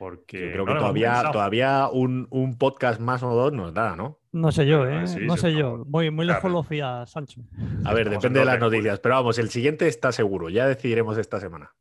Porque 0.04 0.52
creo 0.52 0.66
que 0.66 0.74
todavía, 0.74 1.24
todavía 1.32 1.88
un, 1.88 2.58
podcast 2.60 3.00
más 3.00 3.24
o 3.24 3.34
dos 3.34 3.54
nos 3.54 3.74
da, 3.74 3.96
¿no? 3.96 4.20
No 4.34 4.52
sé 4.52 4.68
yo, 4.68 4.86
¿eh? 4.86 5.06
no 5.22 5.38
sé 5.38 5.54
yo. 5.54 5.86
Muy, 5.86 6.12
muy 6.12 6.26
lejos 6.26 6.52
lo 6.52 6.62
fía 6.62 7.06
Sancho. 7.06 7.40
A 7.86 7.94
ver, 7.94 8.10
depende 8.10 8.42
de 8.42 8.46
las 8.46 8.60
noticias. 8.60 9.00
Pero 9.00 9.16
vamos, 9.16 9.40
el 9.40 9.50
siguiente 9.50 9.88
está 9.88 10.12
seguro. 10.12 10.50
Ya 10.50 10.68
decidiremos 10.68 11.18
esta 11.18 11.40
semana. 11.40 11.74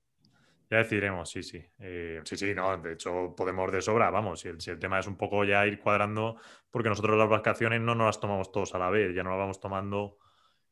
Ya 0.70 0.78
decidiremos, 0.78 1.30
sí, 1.30 1.42
sí. 1.42 1.66
Eh, 1.80 2.20
sí, 2.22 2.36
sí, 2.36 2.54
no. 2.54 2.78
De 2.78 2.92
hecho, 2.92 3.34
podemos 3.36 3.72
de 3.72 3.82
sobra, 3.82 4.08
vamos. 4.10 4.38
Si 4.38 4.70
el, 4.70 4.78
tema 4.78 5.00
es 5.00 5.08
un 5.08 5.16
poco 5.16 5.42
ya 5.42 5.66
ir 5.66 5.80
cuadrando, 5.80 6.36
porque 6.70 6.90
nosotros 6.90 7.18
las 7.18 7.28
vacaciones 7.28 7.80
no 7.80 7.96
nos 7.96 8.06
las 8.06 8.20
tomamos 8.20 8.52
todos 8.52 8.72
a 8.76 8.78
la 8.78 8.88
vez, 8.88 9.12
ya 9.16 9.24
nos 9.24 9.32
las 9.32 9.40
vamos 9.40 9.58
tomando 9.58 10.18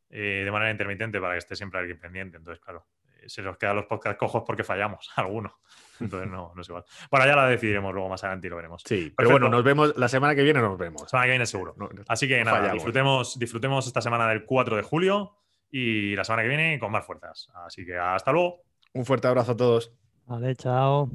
eh, 0.08 0.42
de 0.44 0.50
manera 0.52 0.70
intermitente 0.70 1.20
para 1.20 1.34
que 1.34 1.38
esté 1.38 1.56
siempre 1.56 1.80
alguien 1.80 1.98
pendiente. 1.98 2.36
Entonces, 2.36 2.62
claro, 2.62 2.86
eh, 2.99 2.99
se 3.26 3.42
nos 3.42 3.56
quedan 3.56 3.76
los 3.76 3.86
podcasts 3.86 4.18
cojos 4.18 4.42
porque 4.46 4.64
fallamos, 4.64 5.10
algunos. 5.16 5.52
Entonces 6.00 6.30
no, 6.30 6.52
no 6.54 6.62
es 6.62 6.68
igual. 6.68 6.84
Bueno, 7.10 7.26
ya 7.26 7.36
la 7.36 7.46
decidiremos 7.46 7.92
luego 7.92 8.08
más 8.08 8.24
adelante 8.24 8.46
y 8.46 8.50
lo 8.50 8.56
veremos. 8.56 8.82
Sí, 8.86 9.12
pero 9.16 9.30
bueno, 9.30 9.48
nos 9.48 9.62
vemos 9.62 9.96
la 9.96 10.08
semana 10.08 10.34
que 10.34 10.42
viene, 10.42 10.60
nos 10.60 10.78
vemos. 10.78 11.02
La 11.02 11.08
semana 11.08 11.26
que 11.26 11.30
viene 11.32 11.46
seguro. 11.46 11.76
Así 12.08 12.26
que 12.26 12.42
nada, 12.42 12.72
disfrutemos, 12.72 13.38
disfrutemos 13.38 13.86
esta 13.86 14.00
semana 14.00 14.28
del 14.28 14.44
4 14.44 14.76
de 14.76 14.82
julio 14.82 15.36
y 15.70 16.16
la 16.16 16.24
semana 16.24 16.42
que 16.42 16.48
viene 16.48 16.78
con 16.78 16.90
más 16.90 17.04
fuerzas. 17.04 17.48
Así 17.66 17.84
que 17.84 17.98
hasta 17.98 18.32
luego. 18.32 18.62
Un 18.94 19.04
fuerte 19.04 19.28
abrazo 19.28 19.52
a 19.52 19.56
todos. 19.56 19.92
Vale, 20.26 20.54
chao. 20.56 21.10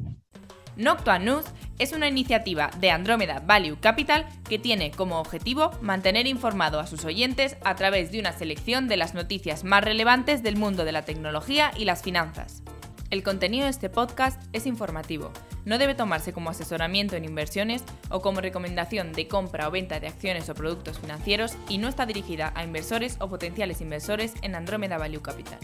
Noctua 0.77 1.19
News 1.19 1.45
es 1.79 1.93
una 1.93 2.07
iniciativa 2.07 2.69
de 2.79 2.91
Andromeda 2.91 3.39
Value 3.39 3.77
Capital 3.79 4.27
que 4.47 4.59
tiene 4.59 4.91
como 4.91 5.19
objetivo 5.19 5.71
mantener 5.81 6.27
informado 6.27 6.79
a 6.79 6.87
sus 6.87 7.05
oyentes 7.05 7.55
a 7.63 7.75
través 7.75 8.11
de 8.11 8.19
una 8.19 8.33
selección 8.33 8.87
de 8.87 8.97
las 8.97 9.13
noticias 9.13 9.63
más 9.63 9.83
relevantes 9.83 10.43
del 10.43 10.57
mundo 10.57 10.83
de 10.83 10.91
la 10.91 11.03
tecnología 11.03 11.71
y 11.77 11.85
las 11.85 12.01
finanzas. 12.01 12.61
El 13.09 13.23
contenido 13.23 13.65
de 13.65 13.69
este 13.69 13.89
podcast 13.89 14.41
es 14.51 14.65
informativo, 14.65 15.31
no 15.63 15.77
debe 15.77 15.95
tomarse 15.95 16.33
como 16.33 16.49
asesoramiento 16.49 17.15
en 17.15 17.23
inversiones 17.23 17.83
o 18.09 18.21
como 18.21 18.41
recomendación 18.41 19.13
de 19.13 19.27
compra 19.27 19.67
o 19.67 19.71
venta 19.71 19.99
de 19.99 20.07
acciones 20.07 20.49
o 20.49 20.55
productos 20.55 20.99
financieros 20.99 21.55
y 21.69 21.77
no 21.77 21.87
está 21.87 22.05
dirigida 22.05 22.51
a 22.55 22.63
inversores 22.63 23.17
o 23.19 23.29
potenciales 23.29 23.81
inversores 23.81 24.33
en 24.41 24.55
Andromeda 24.55 24.97
Value 24.97 25.21
Capital. 25.21 25.59